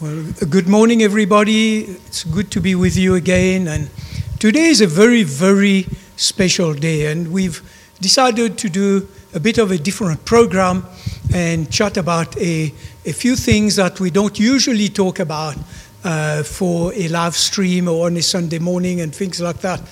Well, 0.00 0.32
good 0.48 0.68
morning, 0.68 1.02
everybody. 1.02 1.80
It's 1.80 2.22
good 2.22 2.52
to 2.52 2.60
be 2.60 2.76
with 2.76 2.96
you 2.96 3.16
again. 3.16 3.66
And 3.66 3.90
today 4.38 4.66
is 4.66 4.80
a 4.80 4.86
very, 4.86 5.24
very 5.24 5.88
special 6.14 6.72
day, 6.72 7.06
and 7.10 7.32
we've 7.32 7.60
decided 8.00 8.56
to 8.58 8.68
do 8.68 9.08
a 9.34 9.40
bit 9.40 9.58
of 9.58 9.72
a 9.72 9.76
different 9.76 10.24
program 10.24 10.86
and 11.34 11.68
chat 11.68 11.96
about 11.96 12.36
a, 12.36 12.72
a 13.04 13.12
few 13.12 13.34
things 13.34 13.74
that 13.74 13.98
we 13.98 14.12
don't 14.12 14.38
usually 14.38 14.88
talk 14.88 15.18
about 15.18 15.56
uh, 16.04 16.44
for 16.44 16.94
a 16.94 17.08
live 17.08 17.34
stream 17.34 17.88
or 17.88 18.06
on 18.06 18.16
a 18.18 18.22
Sunday 18.22 18.60
morning 18.60 19.00
and 19.00 19.12
things 19.12 19.40
like 19.40 19.58
that. 19.62 19.82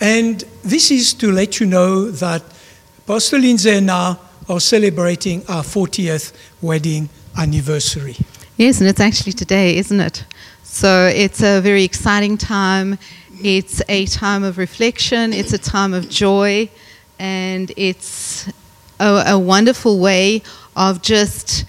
And 0.00 0.44
this 0.62 0.92
is 0.92 1.12
to 1.14 1.32
let 1.32 1.58
you 1.58 1.66
know 1.66 2.12
that 2.12 2.44
Pastor 3.08 3.40
Lindsay 3.40 3.70
and 3.70 3.90
I 3.90 4.18
are 4.48 4.60
celebrating 4.60 5.44
our 5.48 5.64
40th 5.64 6.32
wedding 6.62 7.08
anniversary. 7.36 8.18
Yes, 8.58 8.80
and 8.80 8.90
it's 8.90 8.98
actually 8.98 9.34
today, 9.34 9.76
isn't 9.76 10.00
it? 10.00 10.24
So 10.64 11.06
it's 11.14 11.44
a 11.44 11.60
very 11.60 11.84
exciting 11.84 12.36
time. 12.36 12.98
It's 13.40 13.80
a 13.88 14.04
time 14.06 14.42
of 14.42 14.58
reflection, 14.58 15.32
it's 15.32 15.52
a 15.52 15.58
time 15.58 15.94
of 15.94 16.08
joy, 16.08 16.68
and 17.20 17.70
it's 17.76 18.48
a, 18.98 19.22
a 19.28 19.38
wonderful 19.38 20.00
way 20.00 20.42
of 20.74 21.02
just 21.02 21.66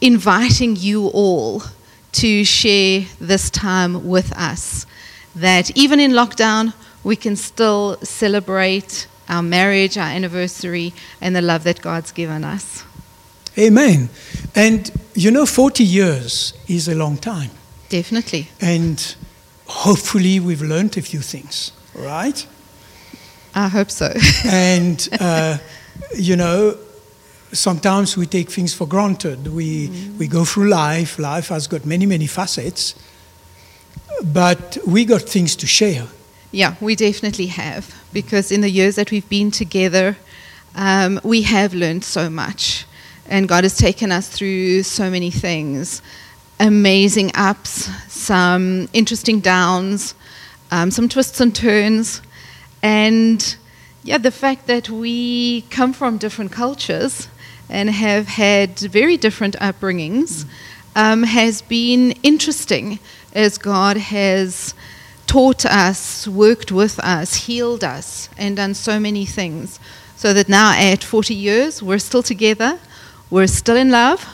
inviting 0.00 0.74
you 0.74 1.08
all 1.08 1.64
to 2.12 2.44
share 2.44 3.04
this 3.20 3.50
time 3.50 4.08
with 4.08 4.32
us. 4.32 4.86
That 5.36 5.76
even 5.76 6.00
in 6.00 6.12
lockdown, 6.12 6.72
we 7.04 7.14
can 7.14 7.36
still 7.36 7.98
celebrate 8.02 9.06
our 9.28 9.42
marriage, 9.42 9.98
our 9.98 10.08
anniversary, 10.08 10.94
and 11.20 11.36
the 11.36 11.42
love 11.42 11.64
that 11.64 11.82
God's 11.82 12.10
given 12.10 12.42
us. 12.42 12.84
Amen. 13.58 14.08
And 14.54 14.90
you 15.14 15.30
know, 15.30 15.46
40 15.46 15.84
years 15.84 16.54
is 16.68 16.88
a 16.88 16.94
long 16.94 17.16
time. 17.16 17.50
Definitely. 17.88 18.48
And 18.60 19.14
hopefully, 19.66 20.40
we've 20.40 20.62
learned 20.62 20.96
a 20.96 21.02
few 21.02 21.20
things, 21.20 21.72
right? 21.94 22.46
I 23.54 23.68
hope 23.68 23.90
so. 23.90 24.14
and, 24.46 25.08
uh, 25.20 25.58
you 26.16 26.36
know, 26.36 26.78
sometimes 27.52 28.16
we 28.16 28.26
take 28.26 28.50
things 28.50 28.72
for 28.72 28.86
granted. 28.86 29.48
We, 29.48 29.88
mm. 29.88 30.18
we 30.18 30.26
go 30.26 30.44
through 30.44 30.68
life, 30.68 31.18
life 31.18 31.48
has 31.48 31.66
got 31.66 31.84
many, 31.84 32.06
many 32.06 32.26
facets, 32.26 32.94
but 34.24 34.78
we 34.86 35.04
got 35.04 35.22
things 35.22 35.54
to 35.56 35.66
share. 35.66 36.06
Yeah, 36.50 36.76
we 36.80 36.96
definitely 36.96 37.46
have, 37.46 37.94
because 38.12 38.50
in 38.50 38.62
the 38.62 38.70
years 38.70 38.96
that 38.96 39.10
we've 39.10 39.28
been 39.28 39.50
together, 39.50 40.16
um, 40.74 41.20
we 41.22 41.42
have 41.42 41.74
learned 41.74 42.04
so 42.04 42.30
much. 42.30 42.86
And 43.32 43.48
God 43.48 43.64
has 43.64 43.78
taken 43.78 44.12
us 44.12 44.28
through 44.28 44.82
so 44.82 45.08
many 45.08 45.30
things 45.30 46.02
amazing 46.60 47.30
ups, 47.34 47.88
some 48.12 48.90
interesting 48.92 49.40
downs, 49.40 50.14
um, 50.70 50.90
some 50.90 51.08
twists 51.08 51.40
and 51.40 51.56
turns. 51.56 52.20
And 52.82 53.56
yeah, 54.04 54.18
the 54.18 54.30
fact 54.30 54.66
that 54.66 54.90
we 54.90 55.62
come 55.70 55.94
from 55.94 56.18
different 56.18 56.52
cultures 56.52 57.28
and 57.70 57.88
have 57.88 58.28
had 58.28 58.78
very 58.78 59.16
different 59.16 59.56
upbringings 59.60 60.44
um, 60.94 61.22
has 61.22 61.62
been 61.62 62.12
interesting 62.22 62.98
as 63.32 63.56
God 63.56 63.96
has 63.96 64.74
taught 65.26 65.64
us, 65.64 66.28
worked 66.28 66.70
with 66.70 66.98
us, 66.98 67.46
healed 67.46 67.82
us, 67.82 68.28
and 68.36 68.56
done 68.56 68.74
so 68.74 69.00
many 69.00 69.24
things. 69.24 69.80
So 70.16 70.34
that 70.34 70.50
now 70.50 70.78
at 70.78 71.02
40 71.02 71.34
years, 71.34 71.82
we're 71.82 71.98
still 71.98 72.22
together 72.22 72.78
we're 73.32 73.46
still 73.46 73.76
in 73.76 73.90
love, 73.90 74.28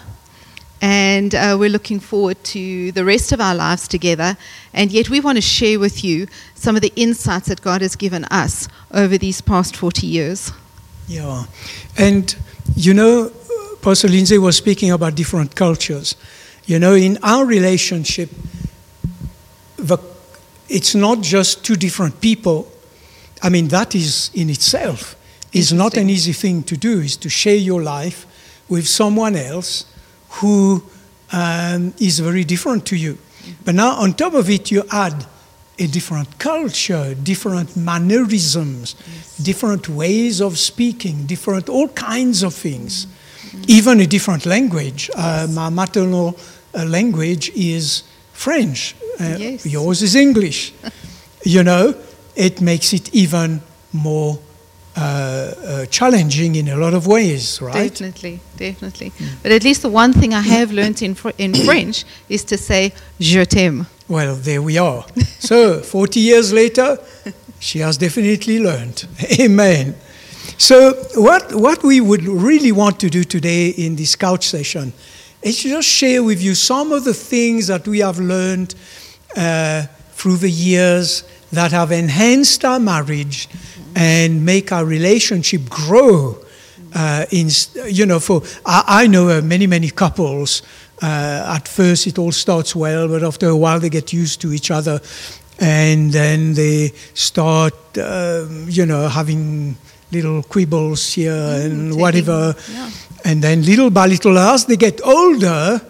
and 0.82 1.32
uh, 1.32 1.56
we're 1.56 1.70
looking 1.70 2.00
forward 2.00 2.42
to 2.42 2.90
the 2.90 3.04
rest 3.04 3.30
of 3.30 3.40
our 3.40 3.54
lives 3.54 3.86
together. 3.86 4.36
And 4.74 4.90
yet, 4.90 5.08
we 5.08 5.20
want 5.20 5.36
to 5.36 5.40
share 5.40 5.78
with 5.78 6.02
you 6.02 6.26
some 6.56 6.74
of 6.74 6.82
the 6.82 6.92
insights 6.96 7.46
that 7.46 7.62
God 7.62 7.80
has 7.80 7.94
given 7.94 8.24
us 8.24 8.66
over 8.90 9.16
these 9.16 9.40
past 9.40 9.76
40 9.76 10.04
years. 10.04 10.50
Yeah. 11.06 11.44
And, 11.96 12.34
you 12.74 12.92
know, 12.92 13.30
Pastor 13.82 14.08
Lindsay 14.08 14.36
was 14.36 14.56
speaking 14.56 14.90
about 14.90 15.14
different 15.14 15.54
cultures. 15.54 16.16
You 16.66 16.80
know, 16.80 16.94
in 16.94 17.18
our 17.22 17.46
relationship, 17.46 18.30
the, 19.76 19.98
it's 20.68 20.96
not 20.96 21.20
just 21.20 21.64
two 21.64 21.76
different 21.76 22.20
people. 22.20 22.68
I 23.44 23.48
mean, 23.48 23.68
that 23.68 23.94
is 23.94 24.32
in 24.34 24.50
itself 24.50 25.14
is 25.52 25.72
not 25.72 25.96
an 25.96 26.10
easy 26.10 26.32
thing 26.32 26.62
to 26.64 26.76
do, 26.76 27.00
is 27.00 27.16
to 27.16 27.28
share 27.28 27.56
your 27.56 27.82
life 27.82 28.26
with 28.68 28.86
someone 28.86 29.36
else 29.36 29.84
who 30.30 30.82
um, 31.32 31.94
is 31.98 32.18
very 32.20 32.44
different 32.44 32.86
to 32.86 32.96
you. 32.96 33.18
But 33.64 33.74
now, 33.74 33.92
on 33.92 34.14
top 34.14 34.34
of 34.34 34.50
it, 34.50 34.70
you 34.70 34.84
add 34.90 35.26
a 35.78 35.86
different 35.86 36.38
culture, 36.38 37.14
different 37.14 37.76
mannerisms, 37.76 38.96
yes. 38.98 39.36
different 39.38 39.88
ways 39.88 40.40
of 40.40 40.58
speaking, 40.58 41.24
different 41.26 41.68
all 41.68 41.88
kinds 41.88 42.42
of 42.42 42.52
things, 42.52 43.06
mm-hmm. 43.06 43.62
even 43.68 44.00
a 44.00 44.06
different 44.06 44.44
language. 44.44 45.08
Uh, 45.14 45.46
my 45.50 45.68
maternal 45.68 46.36
uh, 46.74 46.84
language 46.84 47.50
is 47.50 48.02
French, 48.32 48.96
uh, 49.20 49.36
yes. 49.38 49.66
yours 49.66 50.02
is 50.02 50.16
English. 50.16 50.72
you 51.44 51.62
know, 51.62 51.94
it 52.34 52.60
makes 52.60 52.92
it 52.92 53.14
even 53.14 53.60
more 53.92 54.38
uh, 54.98 55.00
uh, 55.00 55.86
challenging 55.86 56.56
in 56.56 56.68
a 56.68 56.76
lot 56.76 56.92
of 56.92 57.06
ways, 57.06 57.62
right? 57.62 57.88
Definitely, 57.88 58.40
definitely. 58.56 59.10
Mm. 59.10 59.28
But 59.42 59.52
at 59.52 59.62
least 59.62 59.82
the 59.82 59.88
one 59.88 60.12
thing 60.12 60.34
I 60.34 60.40
have 60.40 60.72
learned 60.72 61.02
in, 61.02 61.14
fr- 61.14 61.38
in 61.38 61.54
French 61.54 62.04
is 62.28 62.42
to 62.44 62.58
say 62.58 62.92
je 63.20 63.44
t'aime. 63.44 63.86
Well, 64.08 64.34
there 64.34 64.60
we 64.60 64.76
are. 64.76 65.06
so, 65.38 65.80
40 65.82 66.18
years 66.18 66.52
later, 66.52 66.98
she 67.60 67.78
has 67.78 67.96
definitely 67.96 68.58
learned. 68.58 69.06
Amen. 69.40 69.94
So, 70.56 70.94
what, 71.14 71.54
what 71.54 71.84
we 71.84 72.00
would 72.00 72.24
really 72.24 72.72
want 72.72 72.98
to 72.98 73.08
do 73.08 73.22
today 73.22 73.68
in 73.68 73.94
this 73.94 74.16
couch 74.16 74.48
session 74.48 74.92
is 75.42 75.62
just 75.62 75.86
share 75.86 76.24
with 76.24 76.42
you 76.42 76.56
some 76.56 76.90
of 76.90 77.04
the 77.04 77.14
things 77.14 77.68
that 77.68 77.86
we 77.86 78.00
have 78.00 78.18
learned 78.18 78.74
uh, 79.36 79.82
through 80.10 80.38
the 80.38 80.50
years 80.50 81.22
that 81.52 81.70
have 81.70 81.92
enhanced 81.92 82.64
our 82.64 82.80
marriage 82.80 83.48
and 83.98 84.44
make 84.44 84.70
our 84.70 84.84
relationship 84.84 85.68
grow. 85.68 86.38
Uh, 86.94 87.26
in, 87.30 87.48
you 87.86 88.06
know, 88.06 88.20
for 88.20 88.42
I, 88.64 89.02
I 89.02 89.06
know 89.08 89.28
uh, 89.28 89.42
many, 89.42 89.66
many 89.66 89.90
couples. 89.90 90.62
Uh, 91.02 91.56
at 91.56 91.68
first, 91.68 92.06
it 92.06 92.18
all 92.18 92.32
starts 92.32 92.74
well, 92.74 93.08
but 93.08 93.22
after 93.22 93.48
a 93.48 93.56
while, 93.56 93.78
they 93.78 93.90
get 93.90 94.12
used 94.12 94.40
to 94.40 94.52
each 94.52 94.70
other, 94.70 95.00
and 95.60 96.12
then 96.12 96.54
they 96.54 96.92
start, 97.14 97.74
um, 97.98 98.66
you 98.68 98.86
know, 98.86 99.08
having 99.08 99.76
little 100.10 100.42
quibbles 100.42 101.14
here 101.14 101.32
mm, 101.32 101.64
and 101.64 101.96
whatever. 101.96 102.54
Yeah. 102.72 102.90
And 103.24 103.42
then, 103.42 103.62
little 103.62 103.90
by 103.90 104.06
little, 104.06 104.38
as 104.38 104.64
they 104.64 104.76
get 104.76 105.00
older, 105.04 105.80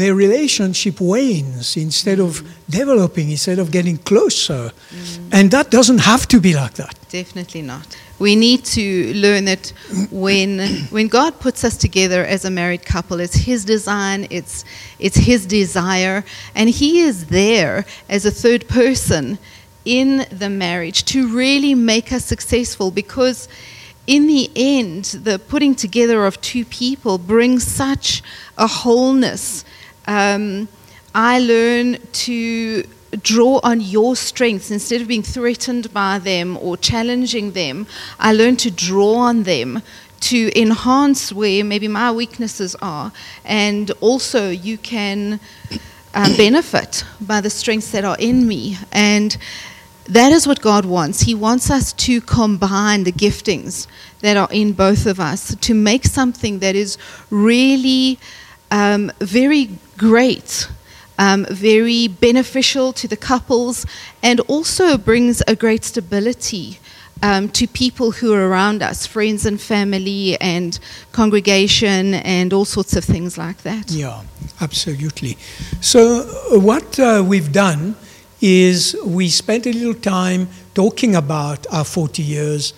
their 0.00 0.14
relationship 0.14 1.00
wanes 1.00 1.76
instead 1.76 2.18
mm. 2.18 2.26
of 2.26 2.42
developing, 2.68 3.30
instead 3.30 3.58
of 3.58 3.70
getting 3.70 3.98
closer. 3.98 4.72
Mm. 4.90 5.28
And 5.32 5.50
that 5.50 5.70
doesn't 5.70 5.98
have 5.98 6.26
to 6.28 6.40
be 6.40 6.54
like 6.54 6.74
that. 6.74 6.94
Definitely 7.08 7.62
not. 7.62 7.96
We 8.18 8.36
need 8.36 8.64
to 8.66 9.14
learn 9.14 9.46
that 9.46 9.72
when, 10.10 10.58
when 10.90 11.08
God 11.08 11.40
puts 11.40 11.64
us 11.64 11.76
together 11.76 12.24
as 12.24 12.44
a 12.44 12.50
married 12.50 12.84
couple, 12.84 13.20
it's 13.20 13.34
His 13.34 13.64
design, 13.64 14.26
it's, 14.30 14.64
it's 14.98 15.16
His 15.16 15.46
desire, 15.46 16.24
and 16.54 16.70
He 16.70 17.00
is 17.00 17.26
there 17.26 17.86
as 18.08 18.26
a 18.26 18.30
third 18.30 18.68
person 18.68 19.38
in 19.84 20.26
the 20.30 20.50
marriage 20.50 21.04
to 21.06 21.34
really 21.34 21.74
make 21.74 22.12
us 22.12 22.24
successful 22.24 22.90
because 22.90 23.48
in 24.06 24.26
the 24.26 24.50
end, 24.56 25.04
the 25.04 25.38
putting 25.38 25.74
together 25.74 26.26
of 26.26 26.40
two 26.40 26.64
people 26.64 27.16
brings 27.16 27.64
such 27.66 28.22
a 28.58 28.66
wholeness 28.66 29.64
um, 30.06 30.68
I 31.14 31.38
learn 31.40 31.98
to 32.12 32.84
draw 33.22 33.60
on 33.62 33.80
your 33.80 34.14
strengths 34.14 34.70
instead 34.70 35.00
of 35.00 35.08
being 35.08 35.22
threatened 35.22 35.92
by 35.92 36.18
them 36.18 36.56
or 36.58 36.76
challenging 36.76 37.52
them. 37.52 37.86
I 38.18 38.32
learn 38.32 38.56
to 38.58 38.70
draw 38.70 39.14
on 39.14 39.42
them 39.42 39.82
to 40.20 40.60
enhance 40.60 41.32
where 41.32 41.64
maybe 41.64 41.88
my 41.88 42.12
weaknesses 42.12 42.76
are, 42.82 43.10
and 43.44 43.90
also 44.00 44.50
you 44.50 44.78
can 44.78 45.40
uh, 46.14 46.36
benefit 46.36 47.04
by 47.20 47.40
the 47.40 47.50
strengths 47.50 47.90
that 47.92 48.04
are 48.04 48.16
in 48.18 48.46
me. 48.46 48.76
And 48.92 49.36
that 50.04 50.32
is 50.32 50.46
what 50.46 50.60
God 50.60 50.84
wants. 50.84 51.20
He 51.20 51.34
wants 51.34 51.70
us 51.70 51.92
to 51.94 52.20
combine 52.20 53.04
the 53.04 53.12
giftings 53.12 53.86
that 54.20 54.36
are 54.36 54.48
in 54.50 54.72
both 54.72 55.06
of 55.06 55.20
us 55.20 55.54
to 55.54 55.74
make 55.74 56.04
something 56.04 56.58
that 56.58 56.74
is 56.74 56.98
really 57.30 58.18
um, 58.70 59.12
very 59.20 59.70
great, 59.96 60.68
um, 61.18 61.46
very 61.50 62.08
beneficial 62.08 62.92
to 62.94 63.08
the 63.08 63.16
couples, 63.16 63.86
and 64.22 64.40
also 64.40 64.96
brings 64.96 65.42
a 65.46 65.54
great 65.54 65.84
stability 65.84 66.78
um, 67.22 67.48
to 67.50 67.66
people 67.66 68.12
who 68.12 68.32
are 68.32 68.48
around 68.48 68.82
us, 68.82 69.06
friends 69.06 69.44
and 69.44 69.60
family 69.60 70.40
and 70.40 70.78
congregation 71.12 72.14
and 72.14 72.52
all 72.52 72.64
sorts 72.64 72.96
of 72.96 73.04
things 73.04 73.36
like 73.36 73.62
that. 73.62 73.90
Yeah, 73.90 74.22
absolutely. 74.60 75.36
So, 75.80 76.28
uh, 76.52 76.58
what 76.58 76.98
uh, 76.98 77.22
we've 77.26 77.52
done 77.52 77.96
is 78.40 78.96
we 79.04 79.28
spent 79.28 79.66
a 79.66 79.72
little 79.72 79.94
time 79.94 80.48
talking 80.74 81.14
about 81.14 81.66
our 81.70 81.84
40 81.84 82.22
years 82.22 82.72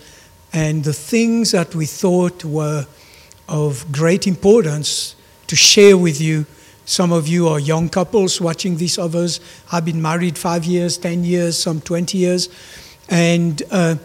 and 0.51 0.83
the 0.83 0.93
things 0.93 1.51
that 1.51 1.73
we 1.73 1.85
thought 1.85 2.43
were 2.43 2.85
of 3.47 3.89
great 3.91 4.27
importance 4.27 5.15
to 5.53 5.57
share 5.57 5.95
with 5.95 6.19
you. 6.19 6.47
Some 6.85 7.11
of 7.11 7.27
you 7.27 7.47
are 7.47 7.59
young 7.59 7.87
couples 7.87 8.41
watching 8.41 8.77
these 8.77 8.97
others 8.97 9.39
I've 9.71 9.85
been 9.85 10.01
married 10.01 10.35
five 10.35 10.65
years, 10.65 10.97
10 10.97 11.23
years, 11.23 11.61
some 11.61 11.79
20 11.79 12.17
years. 12.17 12.49
And, 13.07 13.61
uh, 13.69 13.97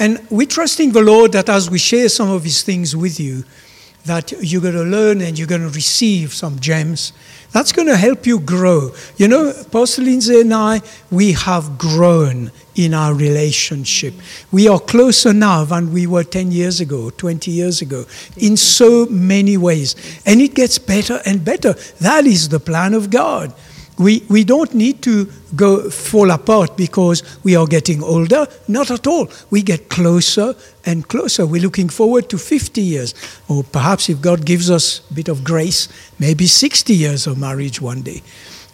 and 0.00 0.26
we're 0.30 0.48
trusting 0.48 0.90
the 0.90 1.02
Lord 1.02 1.30
that 1.32 1.48
as 1.48 1.70
we 1.70 1.78
share 1.78 2.08
some 2.08 2.28
of 2.30 2.42
these 2.42 2.64
things 2.64 2.96
with 2.96 3.20
you, 3.20 3.44
that 4.06 4.32
you're 4.40 4.62
going 4.62 4.74
to 4.74 4.82
learn 4.82 5.20
and 5.20 5.38
you're 5.38 5.48
going 5.48 5.62
to 5.62 5.68
receive 5.68 6.32
some 6.32 6.58
gems. 6.58 7.12
That's 7.52 7.72
going 7.72 7.88
to 7.88 7.96
help 7.96 8.26
you 8.26 8.40
grow. 8.40 8.92
You 9.16 9.28
know, 9.28 9.52
Pastor 9.70 10.02
Lindsay 10.02 10.40
and 10.40 10.52
I, 10.52 10.80
we 11.10 11.32
have 11.32 11.78
grown 11.78 12.50
in 12.74 12.92
our 12.92 13.14
relationship. 13.14 14.14
We 14.52 14.68
are 14.68 14.80
closer 14.80 15.32
now 15.32 15.64
than 15.64 15.92
we 15.92 16.06
were 16.06 16.24
10 16.24 16.52
years 16.52 16.80
ago, 16.80 17.10
20 17.10 17.50
years 17.50 17.82
ago, 17.82 18.04
in 18.36 18.56
so 18.56 19.06
many 19.06 19.56
ways. 19.56 19.96
And 20.26 20.40
it 20.40 20.54
gets 20.54 20.78
better 20.78 21.20
and 21.24 21.44
better. 21.44 21.74
That 22.00 22.26
is 22.26 22.48
the 22.48 22.60
plan 22.60 22.94
of 22.94 23.10
God. 23.10 23.54
We, 23.98 24.22
we 24.28 24.44
don't 24.44 24.74
need 24.74 25.02
to 25.02 25.26
go 25.54 25.88
fall 25.90 26.30
apart 26.30 26.76
because 26.76 27.22
we 27.44 27.56
are 27.56 27.66
getting 27.66 28.02
older. 28.02 28.46
Not 28.68 28.90
at 28.90 29.06
all. 29.06 29.28
We 29.50 29.62
get 29.62 29.88
closer 29.88 30.54
and 30.84 31.08
closer. 31.08 31.46
We're 31.46 31.62
looking 31.62 31.88
forward 31.88 32.28
to 32.28 32.38
50 32.38 32.80
years, 32.82 33.14
or 33.48 33.64
perhaps 33.64 34.08
if 34.10 34.20
God 34.20 34.44
gives 34.44 34.70
us 34.70 35.00
a 35.10 35.14
bit 35.14 35.28
of 35.28 35.44
grace, 35.44 35.88
maybe 36.18 36.46
60 36.46 36.92
years 36.92 37.26
of 37.26 37.38
marriage 37.38 37.80
one 37.80 38.02
day. 38.02 38.22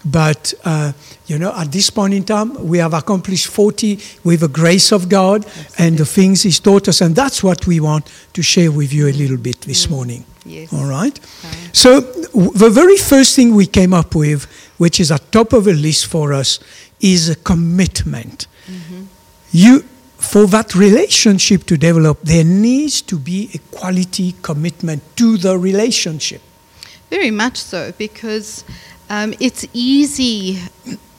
But, 0.05 0.53
uh, 0.65 0.93
you 1.29 1.39
know, 1.39 1.53
at 1.57 1.71
this 1.71 1.89
point 1.91 2.15
in 2.15 2.25
time, 2.25 2.67
we 2.67 2.79
have 2.79 2.93
accomplished 2.93 3.47
40 3.47 4.01
with 4.25 4.41
the 4.41 4.49
grace 4.49 4.91
of 4.91 5.09
God 5.09 5.47
and 5.79 5.97
the 5.97 6.05
things 6.05 6.43
He's 6.43 6.59
taught 6.59 6.89
us. 6.89 7.01
And 7.01 7.15
that's 7.15 7.43
what 7.45 7.67
we 7.69 7.79
want 7.79 8.11
to 8.33 8.43
share 8.43 8.73
with 8.73 8.93
you 8.93 9.07
a 9.07 9.13
little 9.13 9.37
bit 9.37 9.61
this 9.61 9.89
morning. 9.89 10.25
Yes. 10.45 10.73
All 10.73 10.87
right? 10.87 11.17
Okay. 11.45 11.57
So, 11.73 12.01
w- 12.01 12.51
the 12.53 12.69
very 12.69 12.97
first 12.97 13.37
thing 13.37 13.55
we 13.55 13.65
came 13.67 13.95
up 13.95 14.17
with, 14.17 14.49
which 14.79 15.01
is 15.01 15.11
at 15.11 15.31
top 15.33 15.53
of 15.53 15.65
the 15.65 15.75
list 15.75 16.07
for 16.07 16.33
us, 16.33 16.59
is 17.01 17.29
a 17.29 17.37
commitment. 17.37 18.47
You, 19.53 19.81
for 20.19 20.47
that 20.47 20.75
relationship 20.75 21.65
to 21.65 21.77
develop, 21.77 22.21
there 22.23 22.45
needs 22.45 23.03
to 23.03 23.19
be 23.19 23.51
a 23.55 23.59
quality 23.77 24.35
commitment 24.43 25.03
to 25.17 25.37
the 25.37 25.59
relationship. 25.59 26.41
Very 27.11 27.31
much 27.31 27.59
so, 27.59 27.93
because 27.99 28.65
um, 29.11 29.35
it's 29.39 29.67
easy 29.75 30.59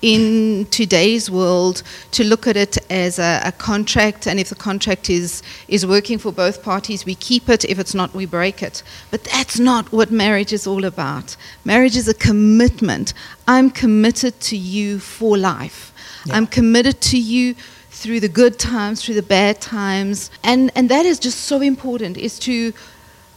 in 0.04 0.66
today's 0.66 1.32
world 1.32 1.82
to 2.12 2.26
look 2.26 2.46
at 2.46 2.58
it 2.58 2.78
as 2.92 3.20
a, 3.20 3.42
a 3.46 3.54
contract, 3.54 4.28
and 4.28 4.38
if 4.38 4.50
the 4.50 4.56
contract 4.56 5.10
is, 5.10 5.42
is 5.70 5.86
working 5.86 6.20
for 6.20 6.32
both 6.32 6.62
parties, 6.62 7.06
we 7.06 7.16
keep 7.16 7.48
it. 7.48 7.64
If 7.64 7.80
it's 7.80 7.96
not, 7.96 8.14
we 8.14 8.26
break 8.26 8.62
it. 8.62 8.84
But 9.12 9.24
that's 9.24 9.60
not 9.60 9.92
what 9.94 10.12
marriage 10.12 10.52
is 10.52 10.68
all 10.68 10.84
about. 10.84 11.38
Marriage 11.64 11.96
is 11.96 12.10
a 12.10 12.14
commitment. 12.14 13.14
I'm 13.48 13.72
committed 13.72 14.42
to 14.42 14.58
you 14.58 15.00
for 15.00 15.38
life. 15.38 15.94
Yeah. 16.26 16.36
I'm 16.36 16.48
committed 16.48 17.00
to 17.02 17.18
you 17.18 17.56
through 17.90 18.20
the 18.20 18.28
good 18.28 18.60
times, 18.60 19.02
through 19.02 19.16
the 19.16 19.24
bad 19.24 19.62
times. 19.62 20.30
And, 20.44 20.70
and 20.76 20.90
that 20.90 21.06
is 21.06 21.18
just 21.18 21.40
so 21.40 21.62
important, 21.62 22.18
is 22.18 22.38
to 22.40 22.74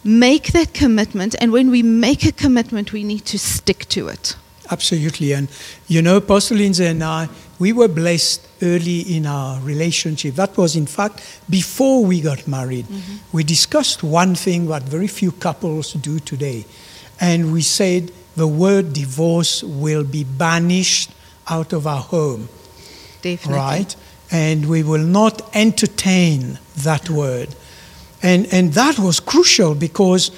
make 0.03 0.49
that 0.49 0.75
commitment. 0.75 1.37
And 1.41 1.53
when 1.53 1.71
we 1.71 1.85
make 1.85 2.25
a 2.25 2.33
commitment, 2.33 2.93
we 2.93 3.05
need 3.05 3.25
to 3.27 3.39
stick 3.39 3.87
to 3.91 4.09
it. 4.09 4.35
Absolutely. 4.71 5.33
And 5.33 5.49
you 5.87 6.03
know, 6.03 6.21
Pastor 6.21 6.55
Lindsay 6.55 6.87
and 6.87 7.03
I, 7.03 7.29
we 7.59 7.73
were 7.73 7.89
blessed 7.89 8.47
early 8.63 9.01
in 9.01 9.27
our 9.27 9.61
relationship. 9.61 10.35
That 10.35 10.57
was, 10.57 10.77
in 10.77 10.87
fact, 10.87 11.41
before 11.49 12.05
we 12.05 12.21
got 12.21 12.47
married. 12.47 12.87
Mm-hmm. 12.87 13.37
We 13.37 13.45
discussed 13.45 14.03
one 14.03 14.35
thing 14.35 14.67
that 14.69 14.83
very 14.83 15.07
few 15.07 15.33
couples 15.33 15.93
do 15.95 16.19
today. 16.19 16.65
And 17.21 17.53
we 17.53 17.63
said 17.63 18.13
the 18.37 18.47
word 18.47 18.93
divorce 18.93 19.63
will 19.63 20.05
be 20.05 20.25
banished 20.25 21.11
out 21.49 21.73
of 21.73 21.87
our 21.87 22.03
home, 22.03 22.49
Definitely. 23.23 23.55
right? 23.55 23.97
And 24.31 24.69
we 24.69 24.83
will 24.83 25.05
not 25.05 25.43
entertain 25.55 26.59
that 26.79 27.09
word. 27.09 27.55
And, 28.23 28.53
and 28.53 28.73
that 28.75 28.99
was 28.99 29.21
crucial 29.21 29.75
because 29.75 30.31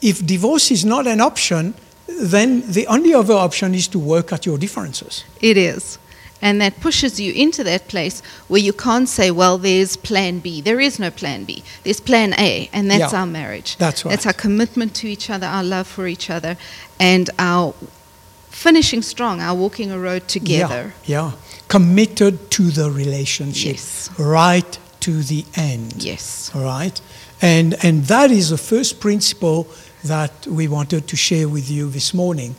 if 0.00 0.24
divorce 0.24 0.70
is 0.70 0.84
not 0.84 1.06
an 1.06 1.20
option, 1.20 1.74
then 2.08 2.62
the 2.70 2.86
only 2.86 3.12
other 3.14 3.34
option 3.34 3.74
is 3.74 3.86
to 3.88 3.98
work 3.98 4.32
at 4.32 4.46
your 4.46 4.58
differences. 4.58 5.24
It 5.40 5.56
is. 5.56 5.98
And 6.40 6.60
that 6.60 6.80
pushes 6.80 7.18
you 7.18 7.32
into 7.32 7.64
that 7.64 7.88
place 7.88 8.22
where 8.46 8.60
you 8.60 8.72
can't 8.72 9.08
say, 9.08 9.30
well, 9.32 9.58
there's 9.58 9.96
plan 9.96 10.38
B. 10.38 10.60
There 10.60 10.78
is 10.78 10.98
no 11.00 11.10
plan 11.10 11.44
B. 11.44 11.64
There's 11.82 12.00
plan 12.00 12.32
A, 12.38 12.70
and 12.72 12.88
that's 12.88 13.12
Yeah, 13.12 13.20
our 13.20 13.26
marriage. 13.26 13.76
that's 13.76 14.04
right. 14.04 14.10
That's 14.12 14.24
our 14.26 14.32
commitment 14.32 14.94
to 14.96 15.08
each 15.08 15.30
other, 15.30 15.46
our 15.46 15.64
love 15.64 15.88
for 15.88 16.06
each 16.06 16.30
other, 16.30 16.56
and 17.00 17.28
our 17.40 17.74
finishing 18.50 19.02
strong, 19.02 19.40
our 19.40 19.54
walking 19.54 19.90
a 19.90 19.98
road 19.98 20.28
together. 20.28 20.94
Yeah, 21.04 21.32
yeah. 21.32 21.32
Committed 21.66 22.50
to 22.52 22.70
the 22.70 22.90
relationship. 22.90 23.72
Yes. 23.74 24.08
Right 24.18 24.78
to 25.00 25.22
the 25.22 25.44
end. 25.54 26.02
Yes. 26.04 26.52
All 26.54 26.62
right? 26.62 27.00
And, 27.42 27.74
and 27.84 28.04
that 28.04 28.30
is 28.30 28.50
the 28.50 28.58
first 28.58 29.00
principle 29.00 29.66
that 30.04 30.46
we 30.46 30.68
wanted 30.68 31.08
to 31.08 31.16
share 31.16 31.48
with 31.48 31.70
you 31.70 31.90
this 31.90 32.14
morning. 32.14 32.54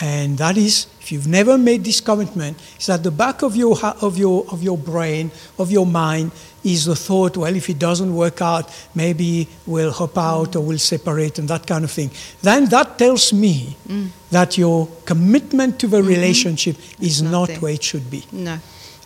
And 0.00 0.38
that 0.38 0.56
is, 0.56 0.86
if 1.00 1.12
you've 1.12 1.28
never 1.28 1.58
made 1.58 1.84
this 1.84 2.00
commitment, 2.00 2.60
is 2.78 2.88
at 2.88 3.02
the 3.02 3.10
back 3.10 3.42
of 3.42 3.54
your, 3.54 3.76
of, 4.00 4.16
your, 4.16 4.44
of 4.50 4.62
your 4.62 4.78
brain, 4.78 5.30
of 5.58 5.70
your 5.70 5.86
mind, 5.86 6.32
is 6.64 6.86
the 6.86 6.96
thought, 6.96 7.36
well, 7.36 7.54
if 7.54 7.68
it 7.68 7.78
doesn't 7.78 8.14
work 8.14 8.40
out, 8.40 8.72
maybe 8.94 9.48
we'll 9.66 9.92
hop 9.92 10.16
out 10.16 10.56
or 10.56 10.60
we'll 10.60 10.78
separate 10.78 11.38
and 11.38 11.48
that 11.48 11.66
kind 11.66 11.84
of 11.84 11.90
thing. 11.90 12.10
Then 12.40 12.66
that 12.66 12.98
tells 12.98 13.32
me 13.32 13.76
mm. 13.86 14.08
that 14.30 14.56
your 14.56 14.88
commitment 15.04 15.78
to 15.80 15.86
the 15.88 15.98
mm-hmm. 15.98 16.08
relationship 16.08 16.76
is 17.00 17.20
not 17.20 17.32
not 17.32 17.62
where 17.62 17.72
it 17.72 17.82
should 17.82 18.10
be. 18.10 18.24
No. 18.30 18.58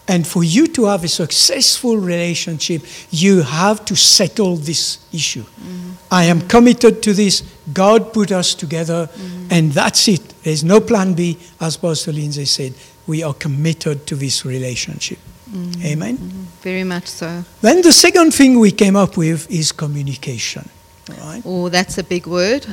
And 0.09 0.27
for 0.27 0.45
you 0.45 0.69
to 0.69 0.85
have 0.87 1.03
a 1.03 1.09
successful 1.09 1.97
relationship, 1.97 2.83
you 3.11 3.43
have 3.43 3.85
to 3.87 3.97
settle 3.97 4.57
this 4.57 4.99
issue. 5.13 5.43
Mm-hmm. 5.43 5.93
I 6.11 6.25
am 6.25 6.43
committed 6.43 7.03
to 7.03 7.13
this. 7.13 7.43
God 7.73 8.13
put 8.13 8.31
us 8.31 8.55
together, 8.55 9.09
mm-hmm. 9.09 9.49
and 9.51 9.73
that's 9.73 10.07
it. 10.07 10.23
There's 10.45 10.63
no 10.63 10.81
plan 10.81 11.15
B, 11.15 11.39
as 11.61 11.77
Pastor 11.77 12.13
Lindsay 12.13 12.45
said. 12.45 12.75
We 13.07 13.25
are 13.25 13.35
committed 13.35 14.07
to 14.07 14.15
this 14.15 14.45
relationship. 14.45 15.19
Mm-hmm. 15.51 15.87
Amen. 15.87 16.17
Very 16.63 16.85
much 16.85 17.07
so. 17.07 17.45
Then 17.61 17.83
the 17.83 17.93
second 17.93 18.33
thing 18.33 18.59
we 18.59 18.71
came 18.71 18.97
up 18.97 19.17
with 19.17 19.51
is 19.51 19.73
communication. 19.73 20.69
Right? 21.09 21.43
Oh, 21.45 21.69
that's 21.69 21.99
a 21.99 22.05
big 22.05 22.27
word 22.27 22.67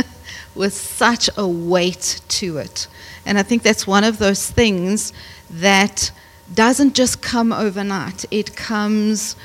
with 0.54 0.74
such 0.74 1.30
a 1.36 1.46
weight 1.46 2.20
to 2.28 2.58
it. 2.58 2.88
And 3.24 3.38
I 3.38 3.42
think 3.42 3.62
that's 3.62 3.86
one 3.86 4.04
of 4.04 4.18
those 4.18 4.50
things 4.50 5.12
that 5.50 6.10
doesn't 6.54 6.94
just 6.94 7.22
come 7.22 7.52
overnight, 7.52 8.24
it 8.30 8.56
comes 8.56 9.36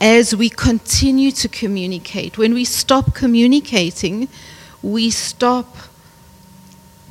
as 0.00 0.36
we 0.36 0.48
continue 0.48 1.30
to 1.32 1.48
communicate. 1.48 2.36
When 2.38 2.54
we 2.54 2.64
stop 2.64 3.14
communicating, 3.14 4.28
we 4.82 5.10
stop 5.10 5.76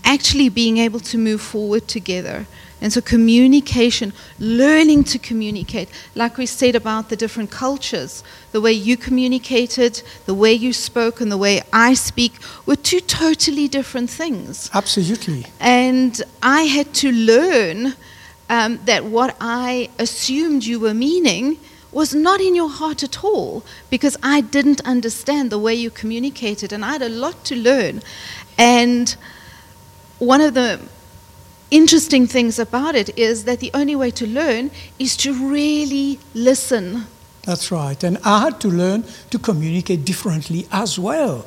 actually 0.04 0.50
being 0.50 0.78
able 0.78 1.00
to 1.00 1.18
move 1.18 1.42
forward 1.42 1.88
together. 1.88 2.46
And 2.82 2.94
so, 2.94 3.02
communication, 3.02 4.14
learning 4.38 5.06
to 5.06 5.18
communicate, 5.18 5.90
like 6.14 6.38
we 6.38 6.46
said 6.46 6.76
about 6.76 7.10
the 7.10 7.16
different 7.16 7.50
cultures, 7.50 8.24
the 8.52 8.62
way 8.62 8.74
you 8.74 8.98
communicated, 8.98 10.04
the 10.26 10.34
way 10.34 10.54
you 10.54 10.74
spoke, 10.74 11.22
and 11.22 11.32
the 11.32 11.38
way 11.38 11.64
I 11.74 11.94
speak 11.96 12.34
were 12.66 12.76
two 12.76 13.00
totally 13.00 13.68
different 13.68 14.10
things. 14.10 14.70
Absolutely. 14.74 15.48
And 15.60 16.22
I 16.44 16.64
had 16.64 16.94
to 16.96 17.12
learn 17.12 17.96
um, 18.50 18.80
that 18.86 19.06
what 19.06 19.36
I 19.40 19.90
assumed 20.00 20.66
you 20.66 20.80
were 20.80 20.94
meaning 20.94 21.58
was 21.92 22.14
not 22.14 22.42
in 22.42 22.54
your 22.54 22.70
heart 22.70 23.04
at 23.04 23.24
all 23.24 23.64
because 23.90 24.18
I 24.22 24.42
didn't 24.42 24.82
understand 24.82 25.50
the 25.50 25.58
way 25.58 25.74
you 25.74 25.90
communicated, 25.90 26.74
and 26.74 26.84
I 26.84 26.94
had 26.94 27.02
a 27.02 27.10
lot 27.10 27.44
to 27.46 27.56
learn. 27.56 28.02
And 28.58 29.16
one 30.20 30.42
of 30.42 30.54
the 30.54 30.82
interesting 31.72 32.28
things 32.28 32.60
about 32.60 32.96
it 32.96 33.18
is 33.18 33.46
that 33.46 33.60
the 33.60 33.72
only 33.74 33.96
way 33.96 34.12
to 34.12 34.28
learn 34.28 34.72
is 35.00 35.16
to 35.18 35.34
really 35.34 36.20
listen. 36.34 37.06
That's 37.44 37.72
right. 37.72 38.02
And 38.04 38.18
I 38.24 38.42
had 38.42 38.60
to 38.62 38.70
learn 38.70 39.04
to 39.30 39.40
communicate 39.40 40.04
differently 40.04 40.68
as 40.72 41.00
well. 41.00 41.46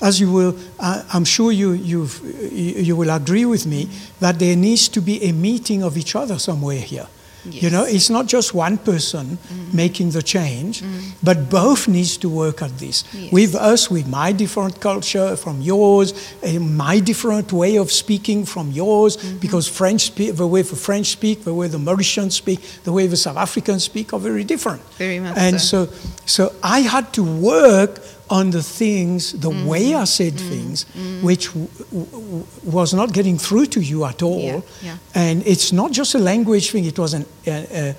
As 0.00 0.18
you 0.20 0.32
will, 0.32 0.56
uh, 0.78 1.02
I'm 1.12 1.24
sure 1.24 1.52
you, 1.52 1.72
you've, 1.72 2.20
you 2.52 2.82
you 2.90 2.96
will 2.96 3.10
agree 3.10 3.44
with 3.44 3.66
me 3.66 3.88
that 4.20 4.38
there 4.38 4.56
needs 4.56 4.88
to 4.88 5.00
be 5.00 5.22
a 5.24 5.32
meeting 5.32 5.82
of 5.82 5.96
each 5.96 6.16
other 6.16 6.38
somewhere 6.38 6.80
here. 6.80 7.06
You 7.44 7.70
know, 7.70 7.84
it's 7.84 8.10
not 8.10 8.26
just 8.26 8.52
one 8.54 8.76
person 8.76 9.38
making 9.72 10.10
the 10.10 10.22
change, 10.22 10.82
but 11.22 11.48
both 11.48 11.88
needs 11.88 12.18
to 12.18 12.28
work 12.28 12.60
at 12.60 12.76
this. 12.78 13.04
Yes. 13.14 13.32
With 13.32 13.54
us, 13.54 13.90
with 13.90 14.06
my 14.06 14.32
different 14.32 14.78
culture 14.80 15.36
from 15.36 15.62
yours, 15.62 16.12
eh, 16.42 16.58
my 16.58 17.00
different 17.00 17.52
way 17.52 17.76
of 17.76 17.90
speaking 17.90 18.44
from 18.44 18.70
yours, 18.72 19.16
because 19.16 19.66
French 19.68 20.14
the 20.14 20.46
way 20.46 20.62
the 20.62 20.76
French 20.76 21.06
speak, 21.06 21.44
the 21.44 21.54
way 21.54 21.68
the 21.68 21.78
Mauritians 21.78 22.32
speak, 22.32 22.60
the 22.84 22.92
way 22.92 23.06
the 23.06 23.16
South 23.16 23.38
Africans 23.38 23.84
speak 23.84 24.12
are 24.12 24.20
very 24.20 24.44
different. 24.44 24.82
Very 24.98 25.18
much 25.18 25.36
And 25.36 25.60
so. 25.60 25.86
so, 25.86 25.92
so 26.26 26.52
I 26.62 26.80
had 26.80 27.12
to 27.14 27.22
work 27.22 28.02
on 28.30 28.50
the 28.50 28.62
things, 28.62 29.32
the 29.32 29.50
Mm. 29.50 29.66
way 29.66 29.94
I 29.94 30.04
said 30.06 30.34
things, 30.38 30.86
which 31.22 31.46
w- 31.48 31.68
w- 31.92 32.44
was 32.64 32.92
not 32.94 33.12
getting 33.12 33.38
through 33.38 33.66
to 33.66 33.80
you 33.80 34.04
at 34.04 34.22
all. 34.22 34.40
Yeah, 34.40 34.60
yeah. 34.84 34.96
And 35.14 35.42
it's 35.46 35.72
not 35.72 35.90
just 35.92 36.14
a 36.14 36.18
language 36.18 36.70
thing; 36.70 36.84
it 36.84 36.98
was 36.98 37.12
an, 37.14 37.24
uh, 37.46 37.50
uh, 37.50 37.92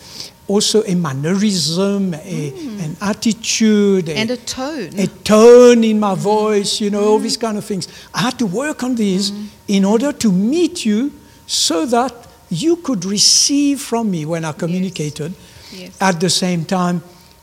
also 0.47 0.83
a 0.83 0.95
mannerism, 0.95 2.13
a, 2.13 2.53
an 2.85 2.95
attitude, 3.01 4.09
a, 4.09 4.13
Mm. 4.13 4.21
And 4.21 4.31
a 4.31 4.37
tone. 4.37 4.89
a 4.99 5.07
tone 5.23 5.83
in 5.83 5.99
my 5.99 6.15
voice, 6.15 6.79
you 6.81 6.89
know, 6.89 7.03
all 7.03 7.19
these 7.19 7.37
kind 7.37 7.57
of 7.57 7.65
things. 7.65 7.87
I 8.13 8.19
had 8.21 8.37
to 8.39 8.45
work 8.45 8.83
on 8.83 8.95
these 8.95 9.31
in 9.67 9.83
order 9.85 10.13
to 10.13 10.31
meet 10.31 10.85
you 10.85 11.11
so 11.47 11.85
that 11.87 12.13
you 12.49 12.77
could 12.77 13.03
receive 13.05 13.81
from 13.81 14.09
me 14.11 14.25
when 14.25 14.45
I 14.45 14.53
communicated. 14.53 15.33
Yes. 15.73 15.91
At 15.99 16.19
the 16.19 16.29
same 16.29 16.65
time, 16.65 17.01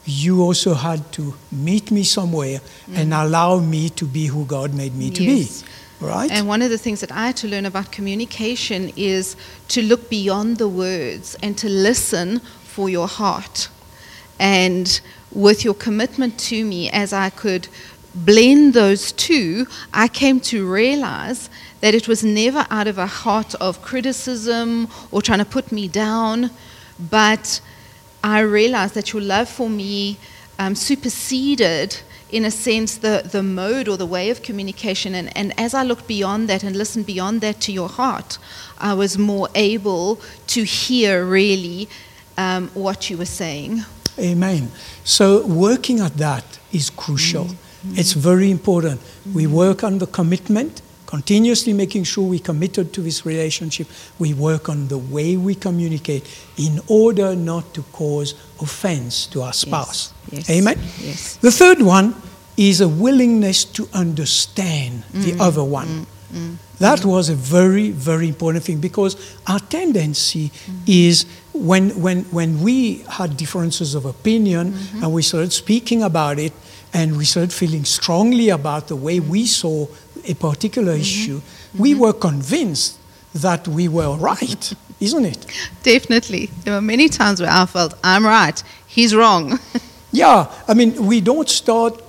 you 0.08 0.42
also 0.42 0.72
had 0.74 1.12
to 1.12 1.34
meet 1.52 1.90
me 1.90 2.02
somewhere 2.02 2.60
and 2.94 3.12
allow 3.12 3.58
me 3.60 3.90
to 3.90 4.06
be 4.06 4.26
who 4.26 4.44
God 4.46 4.72
made 4.74 4.94
me 4.96 5.10
to 5.10 5.22
Mm. 5.22 5.26
Yes. 5.38 5.62
be. 5.62 5.68
Right? 6.00 6.30
And 6.30 6.46
one 6.48 6.62
of 6.62 6.70
the 6.70 6.78
things 6.78 7.00
that 7.00 7.10
I 7.12 7.26
had 7.26 7.36
to 7.38 7.48
learn 7.48 7.66
about 7.66 7.90
communication 7.92 8.92
is 8.96 9.36
to 9.68 9.82
look 9.82 10.08
beyond 10.08 10.56
the 10.58 10.68
words 10.68 11.36
and 11.42 11.58
to 11.58 11.68
listen 11.68 12.40
for 12.64 12.88
your 12.88 13.08
heart. 13.08 13.68
And 14.38 15.00
with 15.32 15.64
your 15.64 15.74
commitment 15.74 16.38
to 16.50 16.64
me, 16.64 16.88
as 16.90 17.12
I 17.12 17.30
could 17.30 17.68
blend 18.14 18.74
those 18.74 19.12
two, 19.12 19.66
I 19.92 20.08
came 20.08 20.40
to 20.40 20.64
realize 20.70 21.50
that 21.80 21.94
it 21.94 22.08
was 22.08 22.22
never 22.24 22.64
out 22.70 22.86
of 22.86 22.96
a 22.98 23.06
heart 23.06 23.54
of 23.56 23.82
criticism 23.82 24.88
or 25.10 25.20
trying 25.20 25.40
to 25.40 25.44
put 25.44 25.70
me 25.72 25.88
down, 25.88 26.50
but 27.10 27.60
I 28.28 28.40
realized 28.40 28.94
that 28.94 29.14
your 29.14 29.22
love 29.22 29.48
for 29.48 29.70
me 29.70 30.18
um, 30.58 30.74
superseded, 30.74 32.00
in 32.30 32.44
a 32.44 32.50
sense, 32.50 32.98
the, 32.98 33.22
the 33.24 33.42
mode 33.42 33.88
or 33.88 33.96
the 33.96 34.04
way 34.04 34.28
of 34.28 34.42
communication. 34.42 35.14
And, 35.14 35.34
and 35.34 35.58
as 35.58 35.72
I 35.72 35.82
looked 35.82 36.06
beyond 36.06 36.46
that 36.50 36.62
and 36.62 36.76
listened 36.76 37.06
beyond 37.06 37.40
that 37.40 37.58
to 37.62 37.72
your 37.72 37.88
heart, 37.88 38.38
I 38.76 38.92
was 38.92 39.16
more 39.16 39.48
able 39.54 40.20
to 40.48 40.62
hear 40.62 41.24
really 41.24 41.88
um, 42.36 42.68
what 42.74 43.08
you 43.08 43.16
were 43.16 43.24
saying. 43.24 43.84
Amen. 44.18 44.72
So 45.04 45.46
working 45.46 46.00
at 46.00 46.18
that 46.18 46.58
is 46.70 46.90
crucial. 46.90 47.46
Mm-hmm. 47.46 47.98
It's 47.98 48.12
very 48.12 48.50
important. 48.50 49.00
We 49.34 49.46
work 49.46 49.82
on 49.82 49.98
the 49.98 50.06
commitment, 50.06 50.82
continuously 51.08 51.72
making 51.72 52.04
sure 52.04 52.28
we're 52.28 52.38
committed 52.38 52.92
to 52.92 53.00
this 53.00 53.24
relationship. 53.24 53.86
We 54.18 54.34
work 54.34 54.68
on 54.68 54.88
the 54.88 54.98
way 54.98 55.38
we 55.38 55.54
communicate 55.54 56.22
in 56.58 56.80
order 56.86 57.34
not 57.34 57.72
to 57.74 57.82
cause 57.92 58.34
offense 58.60 59.26
to 59.28 59.40
our 59.40 59.54
spouse. 59.54 60.12
Yes. 60.30 60.50
Amen. 60.50 60.78
Yes. 61.00 61.36
The 61.36 61.50
third 61.50 61.80
one 61.80 62.14
is 62.58 62.82
a 62.82 62.88
willingness 62.88 63.64
to 63.64 63.88
understand 63.94 65.04
the 65.14 65.32
Mm. 65.32 65.40
other 65.40 65.64
one. 65.64 65.88
Mm, 65.88 66.38
mm, 66.38 66.56
that 66.78 66.98
mm. 66.98 67.06
was 67.06 67.30
a 67.30 67.34
very, 67.34 67.88
very 67.90 68.28
important 68.28 68.64
thing 68.64 68.78
because 68.78 69.16
our 69.46 69.60
tendency 69.60 70.50
mm-hmm. 70.50 70.84
is 70.86 71.24
when, 71.54 71.90
when, 72.02 72.24
when 72.24 72.60
we 72.60 73.04
had 73.08 73.38
differences 73.38 73.94
of 73.94 74.04
opinion 74.04 74.72
mm-hmm. 74.72 75.02
and 75.02 75.14
we 75.14 75.22
started 75.22 75.52
speaking 75.54 76.02
about 76.02 76.38
it 76.38 76.52
and 76.92 77.16
we 77.16 77.24
started 77.24 77.52
feeling 77.52 77.84
strongly 77.84 78.48
about 78.48 78.88
the 78.88 78.96
way 78.96 79.20
we 79.20 79.46
saw 79.46 79.86
a 80.28 80.34
particular 80.34 80.92
issue, 80.92 81.40
we 81.76 81.94
were 81.94 82.12
convinced 82.12 82.98
that 83.34 83.66
we 83.68 83.88
were 83.88 84.16
right, 84.16 84.72
isn't 85.00 85.24
it? 85.24 85.46
Definitely. 85.82 86.46
There 86.64 86.74
were 86.74 86.80
many 86.82 87.08
times 87.08 87.40
where 87.40 87.50
I 87.50 87.66
felt, 87.66 87.94
I'm 88.02 88.24
right, 88.24 88.62
he's 88.86 89.14
wrong. 89.14 89.58
Yeah, 90.10 90.50
I 90.66 90.72
mean, 90.72 91.04
we 91.06 91.20
don't 91.20 91.48
start 91.50 92.00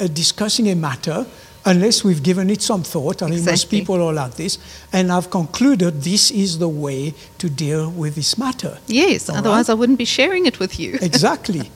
uh, 0.00 0.06
discussing 0.06 0.70
a 0.70 0.74
matter 0.74 1.26
unless 1.66 2.02
we've 2.02 2.22
given 2.22 2.48
it 2.48 2.62
some 2.62 2.82
thought. 2.82 3.22
I 3.22 3.28
mean, 3.28 3.44
most 3.44 3.68
people 3.70 4.02
are 4.02 4.14
like 4.14 4.34
this, 4.36 4.58
and 4.94 5.12
I've 5.12 5.28
concluded 5.30 6.00
this 6.02 6.30
is 6.30 6.58
the 6.58 6.70
way 6.70 7.12
to 7.36 7.50
deal 7.50 7.90
with 7.90 8.14
this 8.14 8.38
matter. 8.38 8.78
yes, 8.86 9.28
All 9.28 9.36
otherwise 9.36 9.68
right. 9.68 9.74
I 9.74 9.78
wouldn't 9.78 9.98
be 9.98 10.06
sharing 10.06 10.46
it 10.46 10.58
with 10.58 10.80
you. 10.80 10.98
Exactly. 11.02 11.70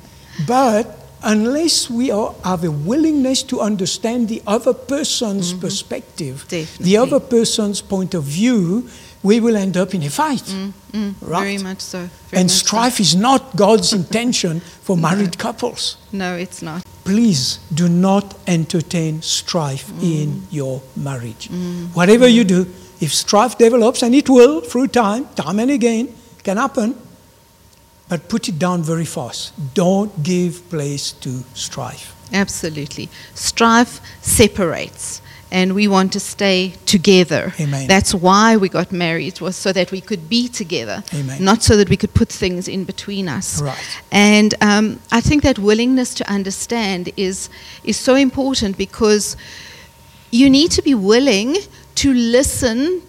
but 0.46 0.84
unless 1.22 1.90
we 1.90 2.10
are, 2.10 2.34
have 2.44 2.64
a 2.64 2.70
willingness 2.70 3.42
to 3.44 3.60
understand 3.60 4.28
the 4.28 4.42
other 4.46 4.72
person's 4.74 5.52
mm-hmm. 5.52 5.60
perspective, 5.60 6.46
the 6.80 6.96
other 6.96 7.20
person's 7.20 7.80
point 7.80 8.14
of 8.14 8.24
view, 8.24 8.88
we 9.22 9.40
will 9.40 9.56
end 9.56 9.76
up 9.76 9.94
in 9.94 10.02
a 10.02 10.10
fight. 10.10 10.44
Mm, 10.44 11.14
Right. 11.20 11.42
Very 11.42 11.58
much 11.58 11.80
so. 11.80 11.98
Very 12.30 12.40
and 12.40 12.48
much 12.48 12.52
so. 12.52 12.66
strife 12.66 13.00
is 13.00 13.14
not 13.14 13.56
God's 13.56 13.92
intention 13.92 14.60
for 14.60 14.96
married 15.08 15.38
couples. 15.38 15.96
No, 16.12 16.34
it's 16.36 16.62
not. 16.62 16.82
please 17.08 17.58
do 17.72 17.88
not 17.88 18.34
entertain 18.46 19.22
strife 19.22 19.90
in 20.02 20.42
your 20.50 20.82
marriage. 20.94 21.48
Whatever 21.94 22.28
you 22.28 22.44
do, 22.44 22.66
if 23.00 23.14
strife 23.14 23.56
develops, 23.56 24.02
and 24.02 24.14
it 24.14 24.28
will 24.28 24.60
through 24.60 24.88
time, 24.88 25.24
time 25.34 25.58
and 25.58 25.70
again, 25.70 26.12
can 26.42 26.58
happen, 26.58 26.94
but 28.08 28.28
put 28.28 28.48
it 28.48 28.58
down 28.58 28.82
very 28.82 29.04
fast. 29.04 29.52
Don't 29.74 30.22
give 30.22 30.68
place 30.70 31.12
to 31.12 31.44
strife. 31.54 32.14
Absolutely. 32.32 33.08
Strife 33.34 34.00
separates, 34.20 35.22
and 35.50 35.74
we 35.74 35.88
want 35.88 36.12
to 36.12 36.20
stay 36.20 36.74
together. 36.84 37.54
Amen. 37.58 37.86
That's 37.86 38.14
why 38.14 38.56
we 38.56 38.68
got 38.68 38.92
married, 38.92 39.40
was 39.40 39.56
so 39.56 39.72
that 39.72 39.90
we 39.92 40.00
could 40.00 40.28
be 40.28 40.48
together, 40.48 41.02
Amen. 41.14 41.42
not 41.42 41.62
so 41.62 41.76
that 41.76 41.88
we 41.88 41.96
could 41.96 42.12
put 42.12 42.28
things 42.28 42.68
in 42.68 42.84
between 42.84 43.28
us. 43.28 43.62
Right. 43.62 44.00
And 44.12 44.54
um, 44.60 45.00
I 45.10 45.20
think 45.20 45.42
that 45.42 45.58
willingness 45.58 46.14
to 46.14 46.30
understand 46.30 47.10
is, 47.16 47.48
is 47.84 47.96
so 47.96 48.14
important 48.14 48.76
because 48.76 49.36
you 50.30 50.50
need 50.50 50.70
to 50.72 50.82
be 50.82 50.94
willing 50.94 51.56
to 51.94 52.12
listen 52.12 53.02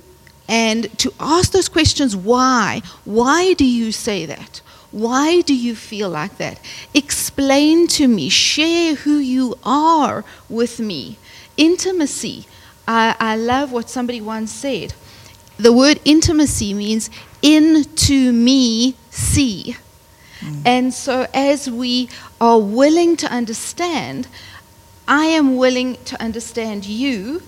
and 0.48 0.98
to 0.98 1.13
ask 1.20 1.51
those 1.51 1.70
questions 1.70 2.15
why? 2.15 2.82
Why 3.06 3.53
do 3.53 3.65
you 3.65 3.91
say 3.91 4.25
that? 4.25 4.62
Why 4.91 5.41
do 5.41 5.55
you 5.55 5.75
feel 5.75 6.10
like 6.10 6.38
that? 6.38 6.60
Explain 6.93 7.88
to 7.89 8.08
me, 8.08 8.29
share 8.29 8.96
who 8.96 9.17
you 9.17 9.58
are 9.63 10.24
with 10.50 10.79
me. 10.79 11.17
Intimacy. 11.58 12.46
I, 12.88 13.15
I 13.19 13.36
love 13.36 13.72
what 13.72 13.89
somebody 13.89 14.19
once 14.22 14.51
said. 14.51 14.93
The 15.58 15.72
word 15.72 16.00
intimacy 16.05 16.74
means 16.74 17.10
into 17.41 18.31
me 18.31 18.96
see. 19.12 19.75
And 20.65 20.93
so, 20.93 21.27
as 21.34 21.69
we 21.69 22.08
are 22.39 22.58
willing 22.60 23.17
to 23.17 23.27
understand, 23.27 24.27
I 25.05 25.25
am 25.25 25.58
willing 25.58 25.98
to 26.05 26.22
understand 26.22 26.86
you. 26.86 27.41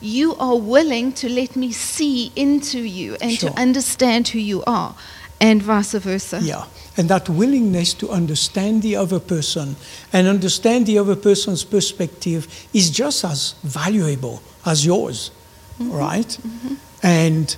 You 0.00 0.34
are 0.36 0.56
willing 0.56 1.12
to 1.14 1.28
let 1.28 1.56
me 1.56 1.72
see 1.72 2.32
into 2.34 2.78
you 2.80 3.16
and 3.20 3.32
Sure. 3.32 3.50
to 3.50 3.58
understand 3.60 4.28
who 4.28 4.38
you 4.38 4.64
are, 4.66 4.94
and 5.40 5.62
vice 5.62 5.92
versa. 5.92 6.40
Yeah. 6.42 6.64
And 6.98 7.08
that 7.08 7.28
willingness 7.28 7.94
to 7.94 8.10
understand 8.10 8.82
the 8.82 8.96
other 8.96 9.20
person 9.20 9.76
and 10.12 10.26
understand 10.26 10.86
the 10.86 10.98
other 10.98 11.14
person's 11.14 11.62
perspective 11.62 12.48
is 12.74 12.90
just 12.90 13.24
as 13.24 13.54
valuable 13.62 14.42
as 14.66 14.84
yours, 14.84 15.30
right? 15.78 16.38
And, 17.02 17.56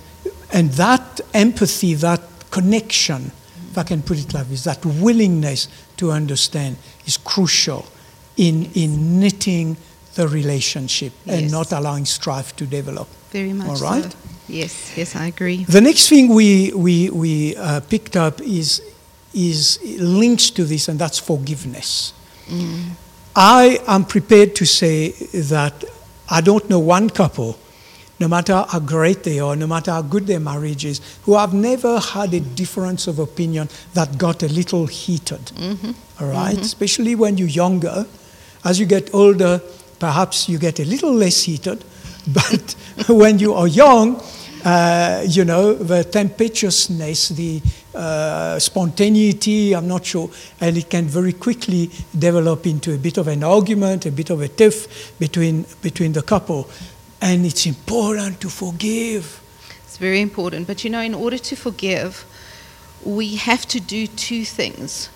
and 0.53 0.69
that 0.73 1.21
empathy, 1.33 1.95
that 1.95 2.21
connection, 2.51 3.31
if 3.71 3.77
I 3.77 3.83
can 3.83 4.03
put 4.03 4.19
it 4.19 4.31
like 4.33 4.47
this, 4.47 4.63
that 4.65 4.85
willingness 4.85 5.67
to 5.97 6.11
understand 6.11 6.77
is 7.07 7.17
crucial 7.17 7.87
in, 8.37 8.69
in 8.75 9.19
knitting 9.19 9.75
the 10.15 10.27
relationship 10.27 11.13
and 11.25 11.51
not 11.51 11.71
allowing 11.71 12.05
strife 12.05 12.55
to 12.57 12.67
develop. 12.67 13.07
Very 13.31 13.53
much 13.53 13.67
All 13.67 13.77
right. 13.77 14.11
so. 14.11 14.17
Yes, 14.47 14.93
yes, 14.97 15.15
I 15.15 15.27
agree. 15.27 15.63
The 15.63 15.79
next 15.79 16.09
thing 16.09 16.27
we, 16.27 16.73
we, 16.73 17.09
we 17.09 17.55
uh, 17.55 17.79
picked 17.79 18.17
up 18.17 18.41
is, 18.41 18.81
is 19.33 19.79
links 19.99 20.49
to 20.51 20.63
this, 20.63 20.87
and 20.87 20.99
that's 20.99 21.19
forgiveness. 21.19 22.13
I 23.35 23.79
am 23.87 24.05
prepared 24.05 24.55
to 24.57 24.65
say 24.65 25.11
that 25.33 25.85
I 26.29 26.41
don't 26.41 26.69
know 26.69 26.79
one 26.79 27.09
couple, 27.09 27.57
no 28.19 28.27
matter 28.27 28.65
how 28.69 28.79
great 28.79 29.23
they 29.23 29.39
are, 29.39 29.55
no 29.55 29.67
matter 29.67 29.91
how 29.91 30.01
good 30.01 30.27
their 30.27 30.39
marriage 30.39 30.85
is, 30.85 31.01
who 31.23 31.35
have 31.35 31.53
never 31.53 31.99
had 31.99 32.33
a 32.33 32.39
difference 32.39 33.07
of 33.07 33.19
opinion 33.19 33.69
that 33.93 34.17
got 34.17 34.43
a 34.43 34.47
little 34.47 34.85
heated. 34.85 35.45
Mm-hmm. 35.55 35.91
All 36.23 36.29
right? 36.29 36.53
Mm-hmm. 36.53 36.61
Especially 36.61 37.15
when 37.15 37.37
you're 37.37 37.47
younger. 37.47 38.05
As 38.63 38.79
you 38.79 38.85
get 38.85 39.13
older, 39.13 39.61
perhaps 39.99 40.47
you 40.49 40.57
get 40.57 40.79
a 40.79 40.85
little 40.85 41.13
less 41.13 41.43
heated. 41.43 41.83
But 42.27 42.75
when 43.09 43.39
you 43.39 43.55
are 43.55 43.67
young, 43.67 44.21
uh, 44.63 45.23
you 45.27 45.45
know, 45.45 45.73
the 45.73 46.03
tempestuousness, 46.03 47.29
the 47.29 47.61
uh, 47.95 48.59
spontaneity, 48.59 49.75
I'm 49.75 49.87
not 49.87 50.05
sure, 50.05 50.29
and 50.59 50.77
it 50.77 50.89
can 50.89 51.05
very 51.05 51.33
quickly 51.33 51.89
develop 52.17 52.65
into 52.67 52.93
a 52.93 52.97
bit 52.97 53.17
of 53.17 53.27
an 53.27 53.43
argument, 53.43 54.05
a 54.05 54.11
bit 54.11 54.29
of 54.29 54.41
a 54.41 54.47
tiff 54.47 55.17
between, 55.19 55.65
between 55.81 56.13
the 56.13 56.21
couple. 56.21 56.69
And 57.21 57.45
it's 57.45 57.65
important 57.65 58.41
to 58.41 58.49
forgive. 58.49 59.41
It's 59.83 59.97
very 59.97 60.21
important. 60.21 60.67
But 60.67 60.83
you 60.83 60.89
know, 60.89 61.01
in 61.01 61.13
order 61.13 61.37
to 61.37 61.55
forgive, 61.55 62.25
we 63.03 63.35
have 63.35 63.67
to 63.67 63.79
do 63.79 64.07
two 64.07 64.45
things. 64.45 65.09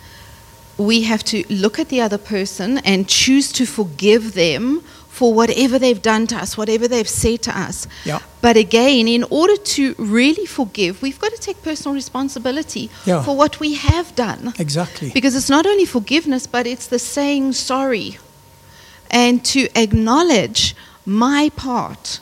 We 0.77 1.03
have 1.03 1.23
to 1.25 1.45
look 1.49 1.79
at 1.79 1.89
the 1.89 2.01
other 2.01 2.17
person 2.17 2.79
and 2.79 3.07
choose 3.07 3.51
to 3.53 3.65
forgive 3.65 4.33
them 4.33 4.83
for 5.15 5.33
whatever 5.33 5.79
they've 5.79 6.01
done 6.01 6.27
to 6.27 6.35
us, 6.35 6.57
whatever 6.57 6.89
they've 6.89 7.07
said 7.07 7.41
to 7.41 7.57
us. 7.57 7.87
Yeah. 8.03 8.19
But 8.41 8.57
again, 8.57 9.07
in 9.07 9.23
order 9.29 9.55
to 9.55 9.95
really 9.97 10.45
forgive, 10.45 11.01
we've 11.01 11.17
got 11.19 11.31
to 11.31 11.39
take 11.39 11.63
personal 11.63 11.95
responsibility 11.95 12.89
Yeah. 13.05 13.23
for 13.23 13.33
what 13.33 13.61
we 13.61 13.75
have 13.75 14.13
done. 14.15 14.53
Exactly. 14.59 15.11
Because 15.13 15.33
it's 15.33 15.49
not 15.49 15.65
only 15.65 15.85
forgiveness, 15.85 16.47
but 16.47 16.67
it's 16.67 16.87
the 16.87 16.99
saying 16.99 17.53
sorry 17.53 18.17
and 19.09 19.45
to 19.45 19.69
acknowledge 19.73 20.75
my 21.05 21.49
part 21.55 22.19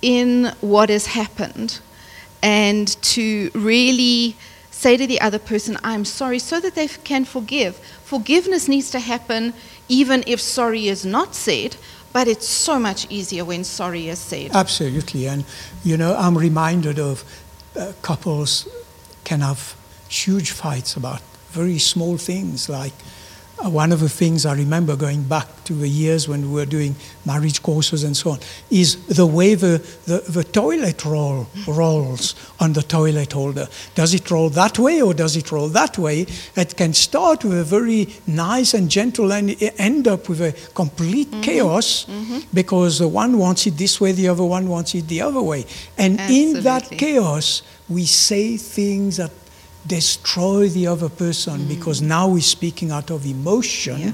in 0.00 0.52
what 0.60 0.88
has 0.88 1.06
happened 1.06 1.80
and 2.42 2.86
to 3.02 3.50
really 3.54 4.36
say 4.70 4.96
to 4.96 5.06
the 5.06 5.20
other 5.20 5.40
person, 5.40 5.76
I'm 5.82 6.04
sorry, 6.04 6.38
so 6.38 6.60
that 6.60 6.76
they 6.76 6.86
can 6.86 7.24
forgive. 7.24 7.72
Forgiveness 8.04 8.68
needs 8.68 8.88
to 8.90 9.00
happen 9.00 9.52
even 9.88 10.22
if 10.28 10.40
sorry 10.40 10.86
is 10.86 11.04
not 11.04 11.34
said, 11.34 11.76
but 12.16 12.28
it's 12.28 12.48
so 12.48 12.78
much 12.78 13.06
easier 13.10 13.44
when 13.44 13.62
sorry 13.62 14.08
is 14.08 14.18
said. 14.18 14.50
Absolutely. 14.54 15.28
And, 15.28 15.44
you 15.84 15.98
know, 15.98 16.16
I'm 16.16 16.38
reminded 16.38 16.98
of 16.98 17.22
uh, 17.78 17.92
couples 18.00 18.66
can 19.24 19.40
have 19.40 19.76
huge 20.08 20.50
fights 20.50 20.96
about 20.96 21.20
very 21.50 21.78
small 21.78 22.16
things. 22.16 22.70
Like 22.70 22.94
Uh, 23.64 23.70
one 23.70 23.90
of 23.90 24.00
the 24.00 24.08
things 24.08 24.44
I 24.44 24.54
remember 24.54 24.96
going 24.96 25.22
back 25.22 25.46
to 25.64 25.72
the 25.72 25.88
years 25.88 26.28
when 26.28 26.42
we 26.42 26.54
were 26.54 26.66
doing 26.66 26.94
marriage 27.24 27.62
courses 27.62 28.04
and 28.04 28.14
so 28.14 28.32
on 28.32 28.38
is 28.70 29.06
the 29.06 29.26
way 29.26 29.54
the, 29.54 29.78
the, 30.04 30.18
the 30.28 30.44
toilet 30.44 31.04
roll 31.06 31.46
rolls 31.66 32.34
on 32.60 32.74
the 32.74 32.82
toilet 32.82 33.32
holder. 33.32 33.66
Does 33.94 34.12
it 34.12 34.30
roll 34.30 34.50
that 34.50 34.78
way 34.78 35.00
or 35.00 35.14
does 35.14 35.36
it 35.36 35.50
roll 35.50 35.68
that 35.68 35.96
way? 35.96 36.26
It 36.54 36.76
can 36.76 36.92
start 36.92 37.44
with 37.44 37.58
a 37.58 37.64
very 37.64 38.08
nice 38.26 38.74
and 38.74 38.90
gentle 38.90 39.32
and 39.32 39.56
end 39.78 40.06
up 40.06 40.28
with 40.28 40.42
a 40.42 40.52
complete 40.74 41.30
mm-hmm. 41.30 41.40
chaos 41.40 42.04
mm-hmm. 42.04 42.40
because 42.52 42.98
the 42.98 43.08
one 43.08 43.38
wants 43.38 43.66
it 43.66 43.78
this 43.78 44.00
way, 44.00 44.12
the 44.12 44.28
other 44.28 44.44
one 44.44 44.68
wants 44.68 44.94
it 44.94 45.08
the 45.08 45.22
other 45.22 45.42
way. 45.42 45.64
And 45.96 46.20
in 46.20 46.62
that 46.64 46.90
chaos, 46.90 47.62
we 47.88 48.04
say 48.04 48.58
things 48.58 49.16
that 49.16 49.30
destroy 49.86 50.68
the 50.68 50.86
other 50.86 51.08
person 51.08 51.66
because 51.68 52.02
now 52.02 52.28
we're 52.28 52.40
speaking 52.40 52.90
out 52.90 53.10
of 53.10 53.24
emotion 53.26 53.98
Yeah. 54.00 54.12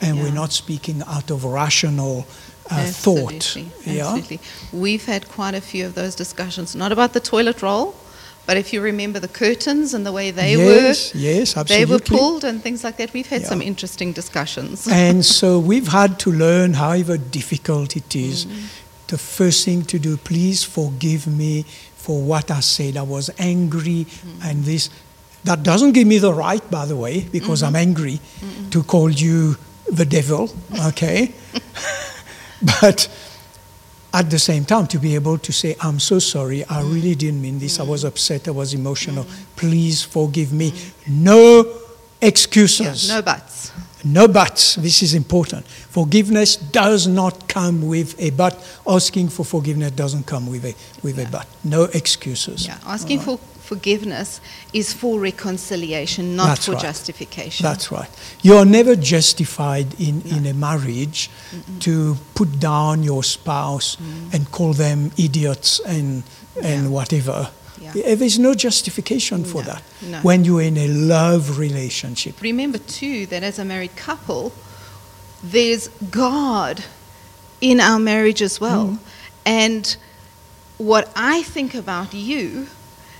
and 0.00 0.20
we're 0.22 0.32
not 0.34 0.52
speaking 0.52 1.02
out 1.06 1.30
of 1.30 1.44
rational 1.44 2.26
uh, 2.70 2.84
thought. 2.86 3.34
Absolutely, 3.34 3.66
Yeah? 3.84 4.06
absolutely. 4.06 4.40
We've 4.72 5.04
had 5.06 5.28
quite 5.28 5.54
a 5.54 5.60
few 5.60 5.84
of 5.86 5.94
those 5.94 6.14
discussions, 6.14 6.74
not 6.74 6.92
about 6.92 7.12
the 7.12 7.20
toilet 7.20 7.60
roll, 7.62 7.94
but 8.46 8.56
if 8.56 8.72
you 8.72 8.80
remember 8.80 9.20
the 9.20 9.28
curtains 9.28 9.94
and 9.94 10.04
the 10.04 10.12
way 10.12 10.30
they 10.32 10.56
yes, 10.56 11.14
were, 11.14 11.20
yes, 11.20 11.54
they 11.54 11.60
absolutely. 11.60 11.94
were 11.94 12.00
pulled 12.20 12.44
and 12.44 12.62
things 12.62 12.82
like 12.82 12.96
that. 12.96 13.12
We've 13.12 13.28
had 13.28 13.42
Yeah. 13.42 13.48
some 13.48 13.62
interesting 13.62 14.12
discussions. 14.12 14.88
and 14.88 15.24
so 15.38 15.58
we've 15.60 15.88
had 15.88 16.18
to 16.20 16.32
learn, 16.32 16.74
however 16.74 17.16
difficult 17.18 17.96
it 17.96 18.16
is, 18.16 18.46
Mm-hmm. 18.46 18.66
the 19.08 19.18
first 19.18 19.64
thing 19.64 19.84
to 19.84 19.98
do, 19.98 20.16
please 20.16 20.64
forgive 20.64 21.26
me 21.26 21.64
for 21.96 22.20
what 22.20 22.50
I 22.50 22.60
said. 22.60 22.96
I 22.96 23.02
was 23.02 23.30
angry 23.38 24.06
Mm-hmm. 24.06 24.42
and 24.48 24.64
this. 24.64 24.88
That 25.44 25.62
doesn't 25.62 25.92
give 25.92 26.06
me 26.06 26.18
the 26.18 26.32
right, 26.32 26.62
by 26.70 26.86
the 26.86 26.96
way, 26.96 27.20
because 27.32 27.62
Mm-hmm. 27.62 27.76
I'm 27.76 27.88
angry, 27.88 28.20
to 28.70 28.82
call 28.84 29.10
you 29.10 29.56
the 29.90 30.04
devil, 30.04 30.48
okay? 30.86 31.32
but 32.80 33.08
at 34.14 34.30
the 34.30 34.38
same 34.38 34.64
time, 34.64 34.86
to 34.88 34.98
be 34.98 35.14
able 35.14 35.38
to 35.38 35.52
say, 35.52 35.74
I'm 35.80 35.98
so 35.98 36.18
sorry, 36.18 36.64
I 36.64 36.82
Mm. 36.82 36.94
really 36.94 37.14
didn't 37.14 37.40
mean 37.42 37.58
this, 37.58 37.80
I 37.80 37.82
was 37.82 38.04
upset, 38.04 38.46
I 38.48 38.50
was 38.52 38.74
emotional, 38.74 39.26
please 39.56 40.02
forgive 40.04 40.52
me. 40.52 40.72
No 41.08 41.64
Yeah, 41.64 42.28
excuses. 42.28 43.08
no 43.08 43.22
buts. 43.22 43.72
No 44.04 44.26
buts. 44.28 44.74
This 44.76 45.02
is 45.02 45.14
important. 45.14 45.64
Forgiveness 45.66 46.56
does 46.56 47.06
not 47.06 47.48
come 47.48 47.86
with 47.86 48.14
a 48.20 48.30
but. 48.30 48.54
Asking 48.86 49.28
for 49.28 49.44
forgiveness 49.44 49.92
doesn't 49.92 50.26
come 50.26 50.46
with 50.50 50.64
a 50.64 50.74
with 51.02 51.18
a 51.18 51.26
but. 51.30 51.46
No 51.64 51.84
excuses. 51.84 52.66
Yeah, 52.66 52.78
asking 52.84 53.20
for 53.20 53.38
forgiveness 53.72 54.40
is 54.72 54.92
for 54.92 55.18
reconciliation, 55.18 56.36
not 56.36 56.48
That's 56.48 56.66
for 56.66 56.72
right. 56.72 56.88
justification. 56.88 57.64
That's 57.64 57.86
right. 57.90 58.10
You 58.42 58.54
are 58.60 58.68
never 58.78 58.94
justified 58.96 59.88
in, 59.98 60.22
in 60.36 60.46
a 60.46 60.54
marriage 60.68 61.30
to 61.86 62.16
put 62.34 62.50
down 62.60 63.02
your 63.02 63.22
spouse 63.24 63.96
mm. 63.96 64.34
and 64.34 64.50
call 64.50 64.72
them 64.74 65.10
idiots 65.16 65.80
and 65.94 66.22
and 66.70 66.82
Yeah. 66.84 66.96
whatever. 66.98 67.38
Yeah. 67.80 68.14
There's 68.20 68.38
no 68.38 68.52
justification 68.66 69.44
for 69.44 69.62
No, 69.62 69.68
that. 69.70 69.82
no. 70.12 70.18
When 70.28 70.44
you're 70.46 70.66
in 70.72 70.76
a 70.76 70.88
love 70.88 71.58
relationship. 71.58 72.34
Remember, 72.42 72.78
too, 72.78 73.26
that 73.30 73.42
as 73.42 73.58
a 73.58 73.64
married 73.64 73.96
couple, 74.06 74.52
there's 75.54 75.88
God 76.10 76.84
in 77.60 77.80
our 77.80 77.98
marriage 77.98 78.42
as 78.48 78.60
well. 78.60 78.86
Mm. 78.86 78.98
And 79.44 79.96
what 80.78 81.04
I 81.16 81.42
think 81.54 81.74
about 81.74 82.12
you 82.14 82.66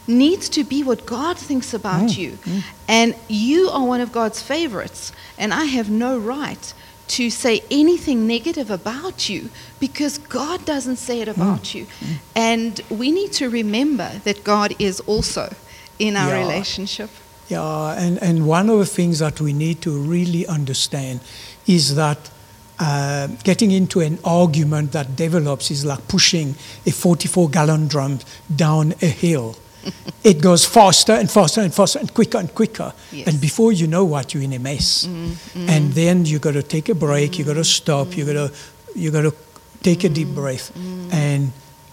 needs 0.06 0.48
to 0.50 0.64
be 0.64 0.82
what 0.82 1.06
God 1.06 1.38
thinks 1.38 1.72
about 1.74 2.10
mm, 2.10 2.18
you. 2.18 2.30
Mm. 2.32 2.62
And 2.88 3.14
you 3.28 3.68
are 3.70 3.84
one 3.84 4.00
of 4.00 4.12
God's 4.12 4.42
favorites. 4.42 5.12
And 5.38 5.52
I 5.54 5.64
have 5.64 5.90
no 5.90 6.18
right 6.18 6.74
to 7.08 7.30
say 7.30 7.62
anything 7.70 8.26
negative 8.26 8.70
about 8.70 9.28
you 9.28 9.50
because 9.80 10.18
God 10.18 10.64
doesn't 10.64 10.96
say 10.96 11.20
it 11.20 11.28
about 11.28 11.60
mm, 11.62 11.74
you. 11.74 11.86
And 12.34 12.80
we 12.90 13.10
need 13.10 13.32
to 13.34 13.48
remember 13.50 14.10
that 14.24 14.44
God 14.44 14.74
is 14.78 15.00
also 15.00 15.54
in 15.98 16.16
our 16.16 16.28
Yeah. 16.30 16.40
relationship. 16.40 17.10
Yeah, 17.48 17.92
and, 17.98 18.22
and 18.22 18.46
one 18.46 18.70
of 18.70 18.78
the 18.78 18.86
things 18.86 19.18
that 19.18 19.40
we 19.40 19.52
need 19.52 19.82
to 19.82 19.90
really 19.90 20.46
understand 20.46 21.20
is 21.66 21.94
that 21.96 22.30
uh, 22.78 23.28
getting 23.44 23.70
into 23.70 24.00
an 24.00 24.18
argument 24.24 24.92
that 24.92 25.14
develops 25.16 25.70
is 25.70 25.84
like 25.84 26.08
pushing 26.08 26.54
a 26.86 26.90
44 26.90 27.50
gallon 27.50 27.88
drum 27.88 28.20
down 28.54 28.94
a 29.02 29.06
hill. 29.06 29.54
it 30.25 30.40
goes 30.40 30.64
faster 30.64 31.12
and 31.12 31.31
faster 31.31 31.61
and 31.61 31.75
faster 31.75 31.99
and 31.99 32.12
quicker 32.12 32.38
and 32.38 32.55
quicker. 32.55 32.92
Yes. 33.11 33.29
And 33.29 33.40
before 33.40 33.73
you 33.73 33.87
know 33.87 34.05
what, 34.05 34.35
you're 34.35 34.42
in 34.42 34.53
a 34.53 34.59
mess. 34.59 35.07
Mm-hmm, 35.07 35.33
mm-hmm. 35.33 35.71
And 35.71 35.92
then 35.92 36.25
you 36.25 36.38
got 36.38 36.53
to 36.53 36.62
take 36.62 36.88
a 36.88 36.95
break, 36.95 37.38
you 37.38 37.45
got 37.45 37.55
to 37.55 37.64
stop, 37.64 38.16
you 38.16 38.25
got 38.25 38.33
to 38.33 38.53
you 38.95 39.11
got 39.11 39.23
to 39.23 39.35
take 39.83 40.05
a 40.05 40.09
deep 40.09 40.29
mm-hmm, 40.29 40.37
breath 40.37 40.73
and 41.12 41.53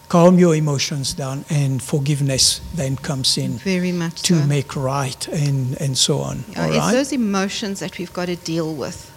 calm 0.10 0.40
your 0.40 0.56
emotions 0.56 1.14
down, 1.14 1.46
and 1.50 1.82
forgiveness 1.82 2.62
then 2.74 2.98
comes 2.98 3.38
in 3.38 3.52
Very 3.60 3.92
much 3.92 4.24
to 4.24 4.42
so. 4.42 4.48
make 4.48 4.76
right 4.76 5.28
and, 5.28 5.80
and 5.80 5.98
so 5.98 6.18
on. 6.18 6.44
It's 6.50 6.58
right? 6.58 6.92
those 6.92 7.14
emotions 7.14 7.80
that 7.80 7.98
we've 7.98 8.12
got 8.12 8.26
to 8.26 8.36
deal 8.36 8.74
with 8.74 9.12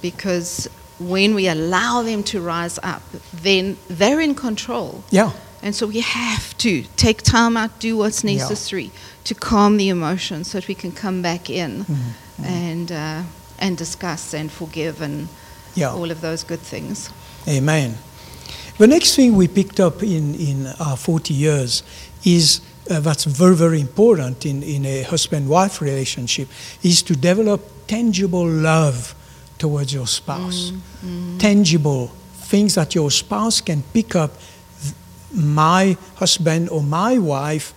because 0.00 0.68
when 0.98 1.34
we 1.34 1.46
allow 1.46 2.02
them 2.02 2.22
to 2.24 2.40
rise 2.40 2.78
up, 2.82 3.02
then 3.32 3.76
they're 3.88 4.20
in 4.20 4.34
control. 4.34 5.04
yeah, 5.10 5.32
And 5.62 5.74
so 5.74 5.86
we 5.86 6.00
have 6.00 6.56
to 6.58 6.84
take 6.96 7.22
time 7.22 7.56
out, 7.56 7.78
do 7.80 7.96
what's 7.96 8.24
Yeah. 8.24 8.36
necessary 8.38 8.90
to 9.24 9.34
calm 9.34 9.76
the 9.76 9.88
emotions 9.88 10.50
so 10.50 10.58
that 10.58 10.68
we 10.68 10.74
can 10.74 10.92
come 10.92 11.20
back 11.22 11.50
in 11.50 11.84
Mm-hmm. 11.84 12.44
and, 12.44 12.92
uh, 12.92 13.22
and 13.58 13.76
discuss 13.76 14.34
and 14.34 14.50
forgive 14.50 15.02
and 15.02 15.28
yeah. 15.74 15.92
all 15.92 16.10
of 16.10 16.20
those 16.20 16.42
good 16.46 16.60
things. 16.60 17.10
Amen. 17.46 17.94
The 18.78 18.86
next 18.86 19.14
thing 19.14 19.36
we 19.36 19.46
picked 19.48 19.78
up 19.80 20.02
in, 20.02 20.34
in 20.34 20.66
our 20.80 20.96
40 20.96 21.34
years 21.34 21.82
is 22.24 22.60
uh, 22.90 22.98
that's 23.00 23.24
very, 23.24 23.54
very 23.54 23.80
important 23.80 24.46
in, 24.46 24.62
in 24.62 24.86
a 24.86 25.02
husband 25.02 25.48
wife 25.48 25.82
relationship 25.82 26.48
is 26.82 27.02
to 27.02 27.14
develop 27.14 27.60
tangible 27.86 28.46
love 28.48 29.14
towards 29.58 29.92
your 29.92 30.06
spouse. 30.06 30.72
Tangible 31.38 32.08
things 32.48 32.74
that 32.74 32.94
your 32.94 33.10
spouse 33.10 33.60
can 33.60 33.82
pick 33.92 34.16
up. 34.16 34.30
My 35.32 35.96
husband 36.16 36.68
or 36.70 36.82
my 36.82 37.18
wife 37.18 37.74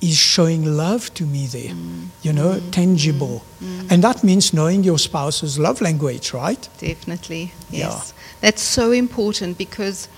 is 0.00 0.16
showing 0.16 0.64
love 0.76 1.12
to 1.14 1.24
me 1.24 1.46
there. 1.46 1.72
Mm. 1.74 2.08
You 2.22 2.32
know, 2.32 2.52
mm. 2.54 2.70
tangible. 2.70 3.42
Mm. 3.62 3.90
And 3.90 4.04
that 4.04 4.22
means 4.22 4.52
knowing 4.52 4.84
your 4.84 4.98
spouse's 4.98 5.58
love 5.58 5.80
language, 5.80 6.32
right? 6.34 6.68
Definitely, 6.78 7.52
Yeah. 7.70 7.88
yes. 7.88 8.12
That's 8.40 8.62
so 8.62 8.92
important 8.92 9.56
because 9.56 10.08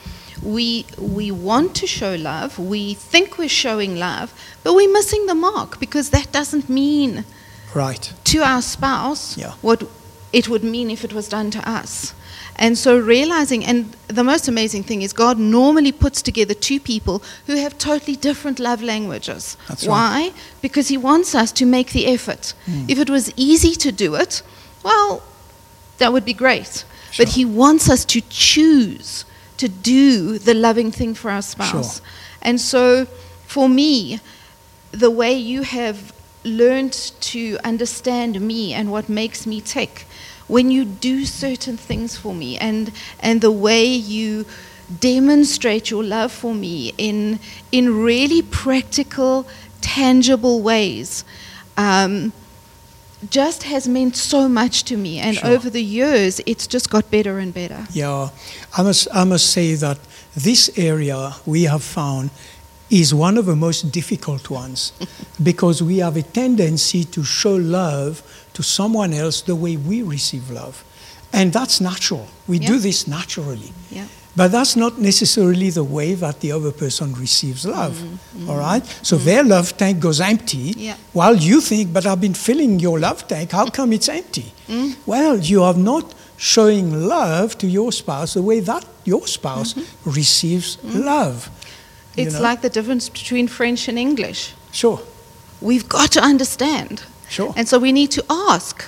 we 0.43 0.85
we 0.99 1.31
want 1.31 1.75
to 1.77 1.87
show 1.87 2.15
love. 2.15 2.59
We 2.59 2.95
think 2.95 3.39
we're 3.39 3.49
showing 3.49 3.97
love, 3.99 4.33
but 4.65 4.75
we're 4.75 4.93
missing 4.93 5.27
the 5.27 5.35
mark 5.35 5.79
because 5.79 6.11
that 6.11 6.33
doesn't 6.33 6.69
mean 6.69 7.25
Right. 7.75 8.13
to 8.25 8.39
our 8.43 8.63
spouse 8.63 9.37
Yeah. 9.39 9.53
what 9.63 9.83
it 10.33 10.49
would 10.49 10.65
mean 10.65 10.91
if 10.91 11.05
it 11.05 11.13
was 11.13 11.29
done 11.29 11.51
to 11.53 11.69
us. 11.69 12.15
And 12.59 12.79
so 12.79 12.99
realizing, 12.99 13.65
and 13.65 13.95
the 14.09 14.25
most 14.25 14.49
amazing 14.49 14.83
thing 14.85 15.03
is 15.03 15.13
God 15.13 15.39
normally 15.39 15.93
puts 15.93 16.23
together 16.23 16.55
two 16.55 16.81
people 16.81 17.23
who 17.47 17.57
have 17.57 17.77
totally 17.77 18.17
different 18.17 18.59
love 18.59 18.83
languages. 18.83 19.57
That's 19.69 19.87
right. 19.87 19.93
Why? 19.93 20.33
Because 20.63 20.89
He 20.89 20.97
wants 20.97 21.35
us 21.35 21.53
to 21.53 21.67
make 21.67 21.93
the 21.93 22.07
effort. 22.07 22.55
Hmm. 22.65 22.85
If 22.89 22.99
it 22.99 23.11
was 23.11 23.33
easy 23.37 23.75
to 23.77 23.93
do 23.93 24.15
it, 24.15 24.43
well, 24.83 25.23
that 25.99 26.13
would 26.13 26.25
be 26.25 26.33
great. 26.33 26.85
But 27.19 27.29
He 27.29 27.45
wants 27.45 27.91
us 27.91 28.05
to 28.07 28.23
choose 28.31 29.25
to 29.59 29.69
do 29.69 30.39
the 30.39 30.55
loving 30.55 30.91
thing 30.91 31.15
for 31.15 31.31
our 31.31 31.43
spouse. 31.43 31.99
Sure. 31.99 32.07
And 32.43 32.61
so 32.61 33.07
for 33.47 33.69
me, 33.69 34.21
the 34.93 35.11
way 35.11 35.33
you 35.33 35.63
have 35.63 36.13
learned 36.47 36.93
to 37.21 37.59
understand 37.65 38.41
me 38.41 38.73
and 38.73 38.91
what 38.91 39.09
makes 39.09 39.47
me 39.47 39.61
tick, 39.61 40.07
when 40.49 40.71
you 40.71 40.85
do 40.85 41.25
certain 41.25 41.77
things 41.77 42.17
for 42.17 42.35
me 42.35 42.57
and, 42.59 42.93
and 43.21 43.41
the 43.41 43.51
way 43.51 43.85
you 43.85 44.47
demonstrate 45.01 45.91
your 45.91 46.05
love 46.05 46.31
for 46.31 46.55
me 46.55 46.93
in, 46.97 47.41
in 47.73 47.93
really 48.03 48.43
practical, 48.43 49.47
tangible 49.81 50.63
ways, 50.63 51.25
um, 51.77 52.33
just 53.29 53.65
has 53.65 53.89
meant 53.89 54.17
so 54.17 54.49
much 54.49 54.85
to 54.85 54.97
me. 54.97 55.19
And 55.19 55.37
Sure. 55.37 55.51
over 55.51 55.71
the 55.71 55.83
years, 55.83 56.41
it's 56.47 56.67
just 56.67 56.91
got 56.91 57.11
better 57.11 57.39
and 57.39 57.53
better. 57.53 57.87
Yeah, 57.93 58.29
I 58.77 58.83
must, 58.83 59.09
I 59.13 59.25
must 59.25 59.51
say 59.51 59.75
that 59.75 59.99
this 60.37 60.71
area 60.77 61.35
we 61.45 61.65
have 61.65 61.83
found 61.83 62.31
is 62.91 63.13
one 63.13 63.37
of 63.37 63.47
the 63.47 63.57
most 63.57 63.91
difficult 63.91 64.49
ones 64.51 64.93
because 65.43 65.83
we 65.83 65.99
have 65.99 66.17
a 66.17 66.23
tendency 66.23 67.05
to 67.05 67.25
show 67.25 67.57
love 67.57 68.23
to 68.55 68.63
someone 68.63 69.13
else 69.13 69.43
the 69.43 69.57
way 69.57 69.77
we 69.77 70.03
receive 70.03 70.51
love. 70.51 70.85
And 71.33 71.53
that's 71.53 71.81
natural. 71.81 72.27
We 72.47 72.59
do 72.59 72.79
this 72.79 73.07
naturally. 73.07 73.73
Yeah. 73.91 74.07
But 74.37 74.53
that's 74.53 74.77
not 74.77 74.99
necessarily 74.99 75.71
the 75.71 75.83
way 75.83 76.13
that 76.15 76.41
the 76.41 76.53
other 76.53 76.71
person 76.71 77.15
receives 77.15 77.65
love. 77.65 77.95
Mm-hmm. 77.95 78.39
Mm-hmm. 78.39 78.51
All 78.51 78.59
right? 78.59 78.85
So 79.03 79.17
mm-hmm. 79.17 79.25
their 79.25 79.45
love 79.45 79.77
tank 79.77 80.01
goes 80.01 80.21
empty 80.21 80.75
Yeah. 80.77 80.97
while 81.15 81.35
you 81.35 81.61
think, 81.63 81.93
but 81.93 82.07
I've 82.07 82.21
been 82.21 82.35
filling 82.35 82.79
your 82.79 82.99
love 83.01 83.27
tank. 83.27 83.53
How 83.53 83.67
come 83.67 83.95
it's 83.95 84.11
empty? 84.11 84.53
Mm. 84.69 84.97
Well, 85.07 85.39
you 85.39 85.63
are 85.63 85.75
not 85.75 86.15
showing 86.37 87.09
love 87.09 87.57
to 87.59 87.67
your 87.67 87.93
spouse 87.93 88.35
the 88.35 88.43
way 88.43 88.61
that 88.61 88.85
your 89.05 89.27
spouse 89.27 89.75
receives 90.05 90.77
mm. 90.77 91.05
love. 91.05 91.49
It's 92.17 92.35
know? 92.35 92.41
like 92.43 92.61
the 92.63 92.71
difference 92.71 93.09
between 93.09 93.49
French 93.49 93.89
and 93.89 93.99
English. 93.99 94.55
Sure, 94.73 95.01
We've 95.61 95.89
got 95.89 96.11
to 96.13 96.21
understand. 96.21 97.03
sure. 97.29 97.53
And 97.57 97.67
so 97.69 97.79
we 97.79 97.91
need 97.93 98.11
to 98.13 98.25
ask, 98.29 98.85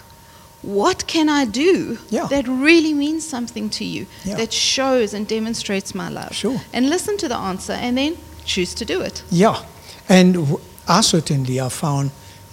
what 0.62 1.06
can 1.06 1.28
I 1.28 1.44
do 1.46 1.98
Yeah. 2.10 2.26
that 2.28 2.46
really 2.48 2.92
means 2.94 3.26
something 3.26 3.70
to 3.70 3.84
you, 3.84 4.06
Yeah. 4.24 4.36
that 4.36 4.52
shows 4.52 5.14
and 5.14 5.26
demonstrates 5.26 5.94
my 5.94 6.08
love? 6.10 6.34
Sure. 6.34 6.60
And 6.72 6.88
listen 6.90 7.16
to 7.18 7.28
the 7.28 7.36
answer 7.36 7.72
and 7.72 7.96
then 7.96 8.16
choose 8.44 8.74
to 8.74 8.84
do 8.84 9.00
it. 9.00 9.22
Yeah, 9.30 9.62
and 10.08 10.34
w- 10.34 10.60
I 10.86 11.00
certainly 11.02 11.56
have 11.56 11.72
found 11.72 12.10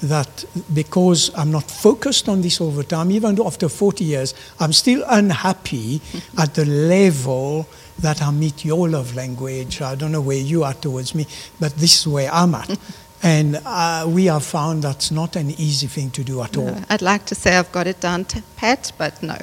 that 0.08 0.46
because 0.74 1.32
I'm 1.36 1.52
not 1.52 1.70
focused 1.70 2.30
on 2.30 2.42
this 2.42 2.58
the 2.58 2.84
time, 2.84 3.12
even 3.12 3.36
though 3.36 3.48
after 3.48 3.70
40 3.70 4.04
years, 4.04 4.34
I'm 4.60 4.74
still 4.74 5.04
unhappy 5.08 6.02
at 6.38 6.54
the 6.54 6.66
level 6.66 7.68
that 8.00 8.22
I 8.22 8.32
meet 8.32 8.66
your 8.66 8.90
love 8.90 9.16
language. 9.16 9.82
I 9.82 9.96
don't 9.96 10.12
know 10.12 10.22
where 10.22 10.38
you 10.38 10.64
are 10.64 10.74
towards 10.74 11.16
me, 11.16 11.28
but 11.60 11.74
this 11.76 12.02
is 12.02 12.08
where 12.08 12.30
I'm 12.32 12.56
at. 12.56 12.78
and 13.24 13.60
uh, 13.66 14.06
we 14.08 14.26
have 14.26 14.44
found 14.44 14.84
that's 14.84 15.12
not 15.12 15.36
an 15.36 15.52
easy 15.52 15.88
thing 15.88 16.12
to 16.12 16.24
do 16.24 16.42
at 16.42 16.58
all. 16.58 16.66
No, 16.66 16.84
I'd 16.90 17.02
like 17.02 17.26
to 17.28 17.36
say 17.36 17.58
I've 17.58 17.72
got 17.72 17.88
it 17.88 18.00
down 18.00 18.26
to 18.26 18.44
pat, 18.58 18.92
but 18.98 19.22
no. 19.24 19.38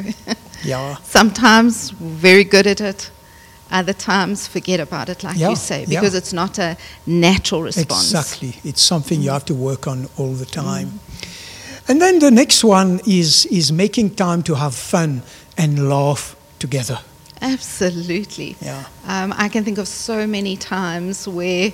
Yeah, 0.65 0.97
Sometimes 1.03 1.91
very 1.91 2.45
good 2.45 2.67
at 2.67 2.81
it. 2.81 3.11
Other 3.73 3.95
times 3.95 4.47
forget 4.47 4.81
about 4.81 5.09
it, 5.09 5.25
like 5.25 5.39
Yeah, 5.39 5.51
you 5.51 5.57
say, 5.57 5.81
yeah. 5.81 6.01
because 6.01 6.15
it's 6.15 6.33
not 6.33 6.59
a 6.59 6.77
natural 7.07 7.63
response. 7.63 8.13
Exactly. 8.13 8.55
It's 8.65 8.83
something 8.83 9.23
you 9.23 9.31
have 9.31 9.45
to 9.47 9.55
work 9.55 9.87
on 9.87 10.09
all 10.19 10.35
the 10.35 10.47
time. 10.47 11.01
And 11.89 12.01
then 12.01 12.19
the 12.19 12.31
next 12.31 12.63
one 12.63 13.01
is, 13.07 13.47
is 13.47 13.73
making 13.73 14.15
time 14.15 14.43
to 14.43 14.55
have 14.55 14.75
fun 14.75 15.23
and 15.57 15.89
laugh 15.89 16.37
together. 16.59 16.99
Absolutely. 17.41 18.57
Yeah. 18.61 18.85
Um, 19.07 19.33
I 19.37 19.49
can 19.49 19.65
think 19.65 19.79
of 19.79 19.89
so 19.89 20.27
many 20.27 20.57
times 20.57 21.27
where 21.27 21.73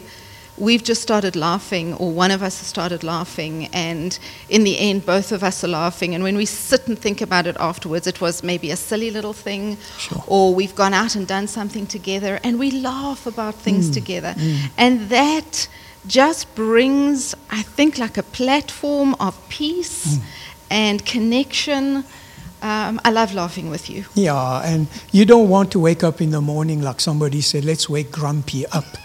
we've 0.59 0.83
just 0.83 1.03
started 1.03 1.37
laughing, 1.37 1.95
or 1.95 2.11
one 2.11 2.31
of 2.31 2.43
us 2.43 2.59
has 2.59 2.67
started 2.67 3.03
laughing, 3.03 3.67
and 3.73 4.19
in 4.49 4.65
the 4.65 4.79
end, 4.79 5.07
both 5.07 5.33
of 5.33 5.43
us 5.43 5.63
are 5.65 5.69
laughing. 5.69 6.15
And 6.15 6.23
when 6.25 6.37
we 6.37 6.45
sit 6.47 6.87
and 6.89 6.99
think 6.99 7.21
about 7.21 7.47
it 7.47 7.57
afterwards, 7.59 8.07
it 8.07 8.21
was 8.21 8.43
maybe 8.43 8.71
a 8.71 8.77
silly 8.77 9.11
little 9.11 9.33
thing, 9.33 9.77
Sure. 9.99 10.23
or 10.27 10.55
we've 10.55 10.75
gone 10.75 10.95
out 10.95 11.15
and 11.15 11.27
done 11.27 11.47
something 11.49 11.87
together, 11.87 12.41
and 12.43 12.59
we 12.59 12.71
laugh 12.71 13.27
about 13.27 13.55
Mm, 13.55 13.63
things 13.63 13.91
together. 13.91 14.35
And 14.77 15.09
that 15.11 15.69
just 16.07 16.55
brings, 16.55 17.35
I 17.51 17.63
think, 17.63 17.99
like 17.99 18.17
a 18.19 18.23
platform 18.23 19.15
of 19.21 19.35
peace 19.49 20.07
Mm. 20.07 20.21
and 20.71 21.05
connection. 21.05 22.05
Um, 22.63 23.01
I 23.05 23.11
love 23.11 23.35
laughing 23.35 23.71
with 23.71 23.89
you. 23.89 24.05
Yeah, 24.15 24.63
and 24.65 24.89
you 25.13 25.25
don't 25.25 25.49
want 25.49 25.71
to 25.73 25.79
wake 25.79 26.03
up 26.03 26.21
in 26.21 26.31
the 26.31 26.41
morning 26.41 26.83
like 26.83 27.01
somebody 27.01 27.41
said, 27.41 27.65
let's 27.65 27.89
wake 27.89 28.11
grumpy 28.11 28.67
up. 28.67 28.97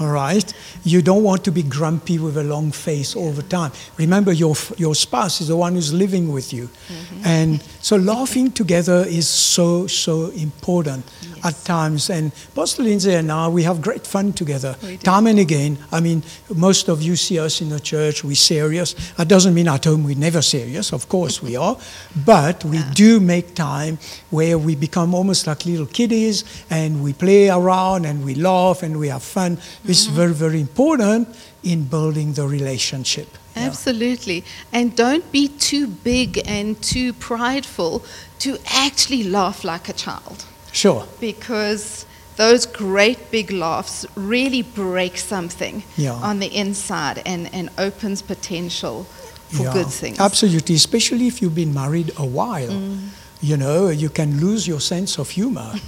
All 0.00 0.08
right? 0.08 0.52
You 0.84 1.02
don't 1.02 1.22
want 1.22 1.44
to 1.44 1.52
be 1.52 1.62
grumpy 1.62 2.18
with 2.18 2.36
a 2.36 2.44
long 2.44 2.70
face 2.70 3.16
all 3.16 3.32
the 3.32 3.42
time. 3.42 3.72
Remember, 3.96 4.32
your, 4.32 4.54
your 4.76 4.94
spouse 4.94 5.40
is 5.40 5.48
the 5.48 5.56
one 5.56 5.74
who's 5.74 5.92
living 5.92 6.32
with 6.32 6.52
you. 6.52 6.68
Mm-hmm. 6.68 7.26
And 7.26 7.64
so 7.88 7.96
laughing 7.96 8.52
together 8.52 9.06
is 9.08 9.26
so, 9.26 9.86
so 9.86 10.26
important 10.32 11.02
at 11.42 11.54
times. 11.64 12.10
And 12.10 12.32
Pastor 12.54 12.82
Lindsay 12.82 13.14
and 13.14 13.32
I, 13.32 13.48
we 13.48 13.62
have 13.62 13.80
great 13.80 14.06
fun 14.06 14.34
together. 14.34 14.76
Time 15.02 15.26
and 15.26 15.38
again. 15.38 15.78
I 15.90 16.00
mean, 16.00 16.22
most 16.54 16.90
of 16.90 17.00
you 17.00 17.16
see 17.16 17.38
us 17.38 17.62
in 17.62 17.70
the 17.70 17.80
church, 17.80 18.22
we're 18.22 18.34
serious. 18.34 18.92
That 19.12 19.28
doesn't 19.28 19.54
mean 19.54 19.68
at 19.68 19.86
home 19.86 20.04
we're 20.04 20.18
never 20.18 20.42
serious. 20.42 20.92
Of 20.92 21.08
course 21.08 21.42
we 21.42 21.56
are. 21.56 21.78
But 22.26 22.62
we 22.62 22.82
do 22.92 23.20
make 23.20 23.54
time 23.54 23.96
where 24.28 24.58
we 24.58 24.76
become 24.76 25.14
almost 25.14 25.46
like 25.46 25.64
little 25.64 25.86
kiddies 25.86 26.44
and 26.68 27.02
we 27.02 27.14
play 27.14 27.48
around 27.48 28.04
and 28.04 28.22
we 28.22 28.34
laugh 28.34 28.82
and 28.82 28.98
we 28.98 29.08
have 29.08 29.22
fun. 29.22 29.56
This 29.82 30.00
is 30.00 30.08
mm-hmm. 30.08 30.16
very, 30.16 30.34
very 30.34 30.60
important 30.60 31.34
in 31.62 31.84
building 31.84 32.34
the 32.34 32.46
relationship. 32.46 33.28
Absolutely. 33.66 34.44
And 34.72 34.94
don't 34.96 35.30
be 35.32 35.48
too 35.48 35.86
big 35.86 36.40
and 36.46 36.80
too 36.82 37.12
prideful 37.12 38.02
to 38.40 38.58
actually 38.66 39.22
laugh 39.24 39.64
like 39.64 39.88
a 39.88 39.92
child 39.92 40.44
Sure. 40.72 41.06
because 41.20 42.04
those 42.36 42.66
great 42.66 43.30
big 43.30 43.50
laughs 43.50 44.06
really 44.14 44.62
break 44.62 45.18
something 45.18 45.82
Yeah. 45.96 46.12
on 46.14 46.38
the 46.38 46.46
inside 46.54 47.20
and, 47.26 47.52
and 47.52 47.68
opens 47.78 48.22
potential 48.22 49.06
for 49.48 49.64
Yeah, 49.64 49.72
good 49.72 49.88
things. 49.90 50.18
Absolutely, 50.20 50.74
especially 50.76 51.26
if 51.26 51.40
you've 51.42 51.54
been 51.54 51.74
married 51.74 52.12
a 52.16 52.24
while. 52.24 52.68
Mm. 52.70 53.08
You 53.40 53.56
know, 53.56 53.88
you 53.88 54.08
can 54.10 54.40
lose 54.40 54.66
your 54.68 54.80
sense 54.80 55.18
of 55.18 55.30
humor. 55.30 55.74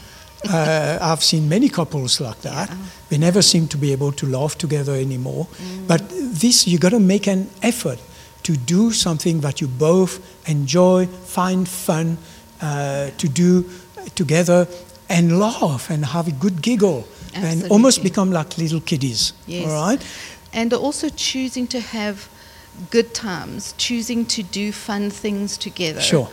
uh, 0.49 0.99
I've 1.01 1.23
seen 1.23 1.49
many 1.49 1.69
couples 1.69 2.21
like 2.21 2.41
that. 2.43 2.71
They 3.09 3.19
never 3.19 3.43
seem 3.43 3.69
to 3.69 3.77
be 3.77 3.93
able 3.93 4.13
to 4.13 4.27
laugh 4.27 4.57
together 4.57 4.95
anymore. 4.95 5.47
Mm. 5.47 5.87
But 5.87 6.09
this, 6.09 6.67
you've 6.67 6.81
got 6.81 6.91
to 6.91 7.01
make 7.01 7.27
an 7.27 7.49
effort 7.63 7.99
to 8.45 8.57
do 8.57 8.93
something 8.93 9.41
that 9.41 9.61
you 9.61 9.69
both 9.69 10.21
enjoy, 10.49 11.07
find 11.07 11.69
fun 11.69 12.19
uh, 12.61 13.11
to 13.19 13.29
do 13.29 13.69
together, 14.15 14.67
and 15.09 15.39
laugh 15.39 15.91
and 15.91 16.05
have 16.07 16.29
a 16.29 16.33
good 16.33 16.63
giggle, 16.63 17.07
and 17.35 17.71
almost 17.71 18.03
become 18.03 18.33
like 18.33 18.57
little 18.57 18.81
kiddies. 18.81 19.33
Yes. 19.47 19.67
All 19.67 19.89
right. 19.89 20.01
And 20.53 20.73
also 20.73 21.09
choosing 21.09 21.67
to 21.69 21.81
have 21.81 22.29
good 22.91 23.13
times, 23.15 23.75
choosing 23.77 24.25
to 24.27 24.43
do 24.43 24.73
fun 24.73 25.11
things 25.11 25.59
together. 25.59 26.01
Sure. 26.01 26.29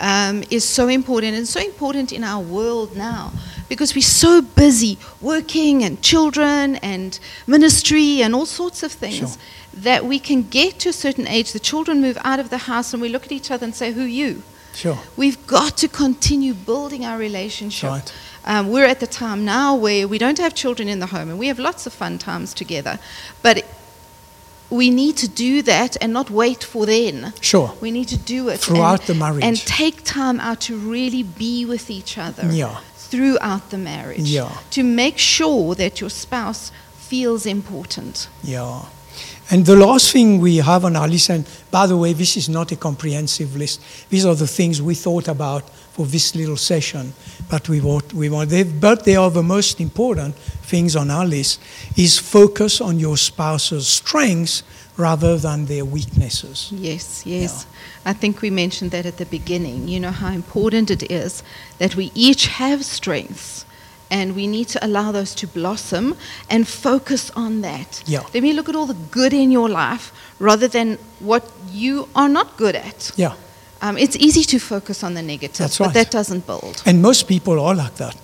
Um, 0.00 0.42
is 0.50 0.64
so 0.64 0.88
important 0.88 1.36
and 1.36 1.46
so 1.46 1.60
important 1.60 2.12
in 2.12 2.24
our 2.24 2.42
world 2.42 2.96
now 2.96 3.32
because 3.68 3.94
we're 3.94 4.02
so 4.02 4.42
busy 4.42 4.98
working 5.20 5.84
and 5.84 6.02
children 6.02 6.76
and 6.76 7.20
ministry 7.46 8.20
and 8.22 8.34
all 8.34 8.46
sorts 8.46 8.82
of 8.82 8.90
things 8.92 9.16
Sure. 9.16 9.28
that 9.74 10.04
we 10.04 10.18
can 10.18 10.42
get 10.42 10.80
to 10.80 10.88
a 10.88 10.92
certain 10.92 11.28
age, 11.28 11.52
the 11.52 11.60
children 11.60 12.00
move 12.00 12.18
out 12.24 12.40
of 12.40 12.50
the 12.50 12.58
house 12.58 12.92
and 12.92 13.00
we 13.00 13.08
look 13.08 13.24
at 13.24 13.32
each 13.32 13.50
other 13.50 13.64
and 13.64 13.74
say, 13.74 13.92
Who 13.92 14.02
you? 14.02 14.42
Sure. 14.74 14.98
We've 15.16 15.46
got 15.46 15.76
to 15.78 15.88
continue 15.88 16.54
building 16.54 17.04
our 17.04 17.18
relationship. 17.18 17.90
Right. 17.90 18.12
Um, 18.44 18.70
we're 18.70 18.86
at 18.86 19.00
the 19.00 19.06
time 19.06 19.44
now 19.44 19.76
where 19.76 20.08
we 20.08 20.18
don't 20.18 20.38
have 20.38 20.54
children 20.54 20.88
in 20.88 20.98
the 20.98 21.06
home 21.06 21.28
and 21.28 21.38
we 21.38 21.48
have 21.48 21.58
lots 21.58 21.86
of 21.86 21.92
fun 21.92 22.18
times 22.18 22.54
together. 22.54 22.98
But 23.42 23.64
we 24.70 24.90
need 24.90 25.16
to 25.16 25.28
do 25.28 25.62
that 25.62 25.96
and 26.00 26.12
not 26.12 26.30
wait 26.30 26.62
for 26.64 26.86
then. 26.86 27.32
Sure. 27.40 27.74
We 27.80 27.90
need 27.90 28.08
to 28.08 28.16
do 28.18 28.48
it 28.48 28.60
Throughout 28.60 29.00
and, 29.00 29.08
the 29.08 29.14
marriage. 29.14 29.44
and 29.44 29.56
take 29.56 30.04
time 30.04 30.38
out 30.40 30.60
to 30.62 30.76
really 30.76 31.22
be 31.24 31.64
with 31.64 31.90
each 31.90 32.16
other 32.16 32.48
Yeah. 32.52 32.76
throughout 32.96 33.70
the 33.70 33.78
marriage. 33.78 34.30
Yeah. 34.30 34.48
To 34.70 34.82
make 34.84 35.18
sure 35.18 35.74
that 35.74 36.00
your 36.00 36.10
spouse 36.10 36.70
feels 36.98 37.46
important. 37.46 38.28
Yeah. 38.44 38.82
And 39.50 39.66
the 39.66 39.74
last 39.74 40.12
thing 40.12 40.40
we 40.40 40.58
have 40.58 40.84
on 40.84 40.94
our 40.94 41.08
list, 41.08 41.28
and 41.30 41.44
by 41.72 41.88
the 41.88 41.96
way, 41.96 42.12
this 42.12 42.36
is 42.36 42.48
not 42.48 42.70
a 42.70 42.76
comprehensive 42.76 43.56
list. 43.56 43.80
These 44.08 44.24
are 44.24 44.36
the 44.36 44.46
things 44.46 44.80
we 44.80 44.94
thought 44.94 45.26
about 45.26 45.64
for 45.92 46.06
this 46.06 46.34
little 46.34 46.56
session, 46.56 47.12
but 47.50 47.68
we 47.68 47.80
want, 47.80 48.12
we 48.14 48.28
want 48.28 48.50
they, 48.50 48.62
but 48.62 49.04
they 49.04 49.16
are 49.16 49.30
the 49.30 49.42
most 49.42 49.80
important 49.80 50.34
things 50.34 50.96
on 50.96 51.10
our 51.10 51.26
list. 51.26 51.60
Is 51.96 52.18
focus 52.18 52.80
on 52.80 52.98
your 52.98 53.16
spouse's 53.16 53.86
strengths 53.86 54.62
rather 54.96 55.36
than 55.38 55.66
their 55.66 55.84
weaknesses. 55.84 56.70
Yes, 56.72 57.24
yes. 57.26 57.66
I 58.04 58.12
think 58.12 58.42
we 58.42 58.50
mentioned 58.50 58.90
that 58.92 59.06
at 59.06 59.16
the 59.16 59.26
beginning. 59.26 59.88
You 59.88 60.00
know 60.00 60.10
how 60.10 60.32
important 60.32 60.90
it 60.90 61.10
is 61.10 61.42
that 61.78 61.96
we 61.96 62.12
each 62.14 62.46
have 62.46 62.84
strengths 62.84 63.64
and 64.10 64.34
we 64.34 64.46
need 64.46 64.68
to 64.68 64.84
allow 64.84 65.12
those 65.12 65.34
to 65.36 65.46
blossom 65.46 66.16
and 66.48 66.66
focus 66.66 67.30
on 67.36 67.62
that. 67.62 68.02
Yeah. 68.06 68.24
Let 68.34 68.42
me 68.42 68.52
look 68.52 68.68
at 68.68 68.74
all 68.74 68.86
the 68.86 69.00
good 69.10 69.32
in 69.32 69.50
your 69.50 69.68
life 69.68 70.12
rather 70.38 70.68
than 70.68 70.98
what 71.20 71.50
you 71.70 72.08
are 72.14 72.28
not 72.28 72.56
good 72.56 72.74
at. 72.74 73.12
Yeah. 73.16 73.34
Um, 73.82 73.96
it's 73.96 74.16
easy 74.16 74.44
to 74.44 74.58
focus 74.58 75.02
on 75.02 75.14
the 75.14 75.22
negative, 75.22 75.56
That's 75.56 75.78
but 75.78 75.94
that 75.94 76.10
doesn't 76.10 76.46
build. 76.46 76.82
And 76.84 77.00
most 77.00 77.26
people 77.26 77.58
are 77.60 77.74
like 77.74 77.94
that 77.96 78.16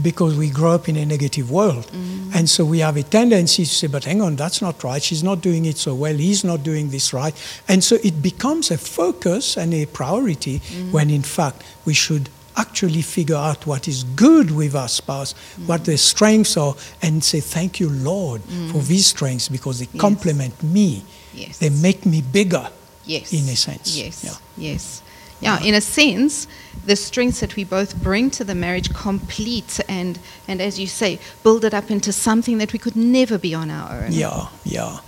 because 0.00 0.36
we 0.38 0.48
grow 0.48 0.72
up 0.72 0.88
in 0.88 0.96
a 0.96 1.04
negative 1.04 1.50
world. 1.50 1.86
Mm. 1.88 2.34
And 2.34 2.48
so 2.48 2.64
we 2.64 2.78
have 2.78 2.96
a 2.96 3.02
tendency 3.02 3.64
to 3.64 3.70
say, 3.70 3.86
but 3.88 4.04
hang 4.04 4.22
on, 4.22 4.36
that's 4.36 4.62
not 4.62 4.82
right. 4.82 5.02
She's 5.02 5.22
not 5.22 5.42
doing 5.42 5.66
it 5.66 5.76
so 5.76 5.94
well. 5.94 6.14
He's 6.14 6.44
not 6.44 6.62
doing 6.62 6.88
this 6.90 7.12
right. 7.12 7.34
And 7.68 7.84
so 7.84 7.96
it 8.02 8.22
becomes 8.22 8.70
a 8.70 8.78
focus 8.78 9.56
and 9.58 9.74
a 9.74 9.86
priority 9.86 10.60
mm. 10.60 10.92
when 10.92 11.10
in 11.10 11.22
fact 11.22 11.62
we 11.84 11.92
should 11.92 12.30
actually 12.56 13.02
figure 13.02 13.36
out 13.36 13.66
what 13.66 13.88
is 13.88 14.04
good 14.04 14.50
with 14.50 14.74
our 14.74 14.88
spouse, 14.88 15.34
mm. 15.34 15.66
what 15.66 15.84
their 15.84 15.96
strengths 15.96 16.56
are, 16.56 16.74
and 17.02 17.22
say, 17.24 17.40
thank 17.40 17.80
you, 17.80 17.88
Lord, 17.88 18.42
for 18.70 18.78
these 18.78 19.06
strengths 19.06 19.48
because 19.48 19.78
they 19.78 19.88
Yes. 19.92 20.00
complement 20.00 20.62
me. 20.62 21.02
Yes. 21.34 21.58
They 21.58 21.70
make 21.70 22.04
me 22.04 22.20
bigger. 22.22 22.68
Yes. 23.04 23.32
in 23.32 23.48
a 23.48 23.56
sense, 23.56 23.96
Yes. 23.96 24.24
yeah. 24.24 24.36
Yes. 24.56 25.02
Yeah, 25.40 25.60
in 25.60 25.74
a 25.74 25.80
sense, 25.80 26.46
the 26.86 26.94
strengths 26.94 27.40
that 27.40 27.56
we 27.56 27.64
both 27.64 28.00
bring 28.00 28.30
to 28.30 28.44
the 28.44 28.54
marriage 28.54 28.94
complete 28.94 29.80
and, 29.88 30.20
and 30.46 30.62
as 30.62 30.78
you 30.78 30.86
say, 30.86 31.18
build 31.42 31.64
it 31.64 31.74
up 31.74 31.90
into 31.90 32.12
something 32.12 32.58
that 32.58 32.72
we 32.72 32.78
could 32.78 32.94
never 32.94 33.38
be 33.38 33.52
on 33.52 33.68
our 33.68 34.04
own. 34.04 34.12
Yeah, 34.12 34.46
yeah. 34.64 34.98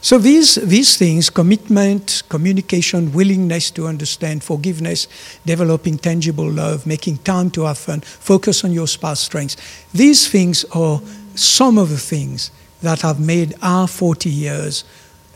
So 0.00 0.18
these 0.18 0.56
these 0.56 0.96
things, 0.96 1.30
commitment, 1.30 2.22
communication, 2.28 3.12
willingness 3.12 3.70
to 3.72 3.86
understand, 3.86 4.42
forgiveness, 4.44 5.08
developing 5.44 5.98
tangible 5.98 6.48
love, 6.50 6.86
making 6.86 7.18
time 7.18 7.50
to 7.50 7.62
have 7.62 7.78
fun, 7.78 8.00
focus 8.00 8.64
on 8.64 8.72
your 8.72 8.86
spouse 8.86 9.20
strengths. 9.20 9.56
These 9.92 10.28
things 10.28 10.64
are 10.72 11.00
some 11.34 11.78
of 11.78 11.88
the 11.90 11.98
things 11.98 12.50
that 12.82 13.02
have 13.02 13.18
made 13.18 13.54
our 13.62 13.88
40 13.88 14.30
years 14.30 14.84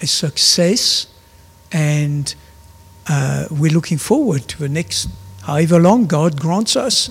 a 0.02 0.06
success 0.06 1.06
and 1.72 2.34
uh, 3.08 3.46
we're 3.50 3.72
looking 3.72 3.98
forward 3.98 4.48
to 4.48 4.58
the 4.58 4.68
next 4.68 5.08
however 5.42 5.78
long 5.78 6.06
God 6.06 6.40
grants 6.40 6.76
us. 6.76 7.10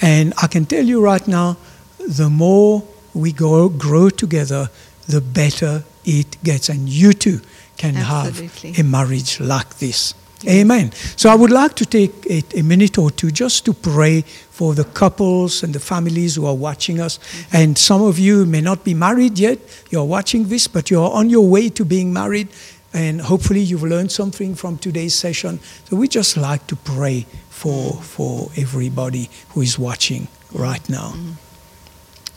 And 0.00 0.34
I 0.42 0.46
can 0.46 0.66
tell 0.66 0.84
you 0.84 1.02
right 1.02 1.26
now, 1.26 1.56
the 1.98 2.28
more 2.28 2.82
we 3.14 3.32
go 3.32 3.68
grow 3.68 4.10
together, 4.10 4.70
the 5.06 5.20
better 5.20 5.84
it 6.04 6.42
gets. 6.42 6.68
And 6.68 6.88
you 6.88 7.12
too 7.12 7.40
can 7.76 7.96
Absolutely. 7.96 8.72
have 8.72 8.86
a 8.86 8.88
marriage 8.88 9.40
like 9.40 9.78
this. 9.78 10.14
Amen. 10.46 10.92
So 11.16 11.30
I 11.30 11.34
would 11.34 11.50
like 11.50 11.74
to 11.76 11.86
take 11.86 12.12
a, 12.30 12.44
a 12.56 12.62
minute 12.62 12.96
or 12.96 13.10
two 13.10 13.32
just 13.32 13.64
to 13.64 13.72
pray 13.72 14.22
for 14.22 14.72
the 14.72 14.84
couples 14.84 15.64
and 15.64 15.74
the 15.74 15.80
families 15.80 16.36
who 16.36 16.46
are 16.46 16.54
watching 16.54 17.00
us. 17.00 17.18
And 17.52 17.76
some 17.76 18.02
of 18.02 18.20
you 18.20 18.46
may 18.46 18.60
not 18.60 18.84
be 18.84 18.94
married 18.94 19.38
yet. 19.38 19.58
You're 19.90 20.04
watching 20.04 20.48
this, 20.48 20.68
but 20.68 20.90
you're 20.90 21.10
on 21.10 21.28
your 21.28 21.48
way 21.48 21.68
to 21.70 21.84
being 21.84 22.12
married. 22.12 22.48
And 22.98 23.20
hopefully 23.20 23.60
you've 23.60 23.84
learned 23.84 24.10
something 24.10 24.56
from 24.56 24.76
today's 24.76 25.14
session. 25.14 25.60
So 25.84 25.94
we 25.96 26.08
just 26.08 26.36
like 26.36 26.66
to 26.66 26.74
pray 26.74 27.26
for, 27.48 27.92
for 28.02 28.50
everybody 28.56 29.30
who 29.50 29.60
is 29.62 29.78
watching 29.78 30.26
right 30.52 30.86
now. 30.88 31.12
Mm-hmm. 31.14 31.32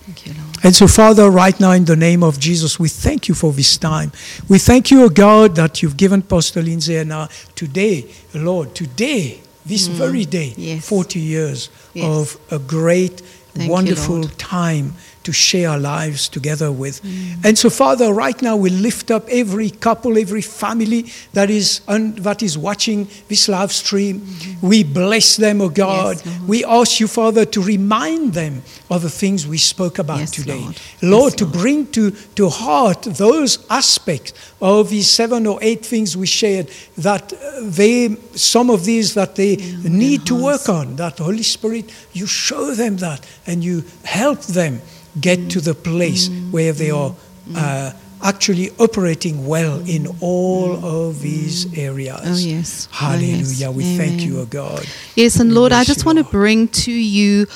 Thank 0.05 0.27
you, 0.27 0.33
Lord. 0.33 0.57
And 0.63 0.75
so, 0.75 0.87
Father, 0.87 1.31
right 1.31 1.59
now, 1.59 1.71
in 1.71 1.85
the 1.85 1.95
name 1.95 2.23
of 2.23 2.39
Jesus, 2.39 2.79
we 2.79 2.89
thank 2.89 3.27
you 3.27 3.33
for 3.33 3.51
this 3.51 3.75
time. 3.77 4.11
We 4.47 4.59
thank 4.59 4.91
you, 4.91 5.03
O 5.05 5.09
God, 5.09 5.55
that 5.55 5.81
you've 5.81 5.97
given 5.97 6.21
Pastor 6.21 6.61
Lindsay 6.61 6.97
and 6.97 7.11
I 7.11 7.27
today, 7.55 8.05
Lord, 8.35 8.75
today, 8.75 9.41
this 9.65 9.87
mm-hmm. 9.87 9.97
very 9.97 10.25
day, 10.25 10.53
Yes. 10.57 10.87
40 10.87 11.19
years 11.19 11.69
Yes. 11.95 12.05
of 12.05 12.37
a 12.51 12.59
great, 12.59 13.21
Thank 13.53 13.65
you, 13.65 13.71
wonderful 13.71 14.15
Lord. 14.21 14.37
time 14.37 14.93
to 15.23 15.31
share 15.31 15.69
our 15.69 15.79
lives 15.79 16.27
together 16.29 16.71
with. 16.71 16.99
And 17.43 17.57
so, 17.57 17.69
Father, 17.69 18.13
right 18.13 18.39
now 18.41 18.55
we 18.55 18.69
lift 18.69 19.11
up 19.11 19.27
every 19.29 19.69
couple, 19.69 20.17
every 20.17 20.41
family 20.41 21.05
that 21.33 21.49
is 21.49 21.81
un- 21.87 22.13
that 22.23 22.41
is 22.41 22.57
watching 22.57 23.07
this 23.27 23.47
live 23.47 23.71
stream. 23.71 24.25
We 24.61 24.83
bless 24.83 25.35
them, 25.37 25.61
O 25.61 25.69
God. 25.69 26.21
Yes, 26.25 26.39
we 26.47 26.65
ask 26.65 26.99
you, 26.99 27.07
Father, 27.07 27.45
to 27.45 27.61
remind 27.61 28.33
them 28.33 28.63
of 28.89 29.01
the 29.03 29.09
things 29.09 29.47
we 29.47 29.57
spoke 29.57 29.99
about 29.99 30.19
Yes, 30.19 30.31
today. 30.31 30.59
Lord. 30.59 30.79
Lord, 31.01 31.31
Yes, 31.33 31.35
to 31.39 31.45
Lord. 31.45 31.57
bring 31.57 31.87
to, 31.91 32.11
to 32.11 32.49
heart 32.49 33.03
those 33.03 33.65
aspects 33.69 34.33
of 34.61 34.89
these 34.89 35.09
seven 35.09 35.45
or 35.47 35.59
eight 35.61 35.85
things 35.85 36.15
we 36.17 36.25
shared 36.27 36.69
that 36.97 37.31
uh, 37.33 37.37
they, 37.61 38.15
some 38.35 38.69
of 38.69 38.85
these 38.85 39.13
that 39.13 39.35
they 39.35 39.55
need 39.83 40.25
to 40.25 40.35
work 40.35 40.67
on, 40.69 40.95
that 40.97 41.17
Holy 41.19 41.43
Spirit, 41.43 41.91
you 42.13 42.25
show 42.27 42.73
them 42.73 42.97
that 42.97 43.25
and 43.47 43.63
you 43.63 43.83
help 44.03 44.41
them 44.41 44.81
get 45.19 45.49
to 45.51 45.61
the 45.61 45.73
place 45.73 46.29
where 46.51 46.71
they 46.73 46.91
are 46.91 47.13
uh, 47.55 47.91
actually 48.23 48.69
operating 48.79 49.45
well 49.47 49.79
in 49.87 50.07
all 50.21 50.73
of 50.85 51.21
these 51.21 51.75
areas. 51.77 52.21
Oh, 52.23 52.35
yes. 52.37 52.87
Oh, 52.91 52.95
Hallelujah. 52.97 53.37
yes. 53.37 53.69
We 53.73 53.97
thank 53.97 54.21
you, 54.21 54.33
Amen. 54.35 54.43
O 54.43 54.45
God. 54.45 54.85
Yes, 55.15 55.39
and 55.39 55.53
Lord, 55.53 55.71
I 55.71 55.83
just 55.83 56.05
want 56.05 56.17
to 56.19 56.23
bring 56.23 56.67
to 56.69 56.91
you 56.91 57.47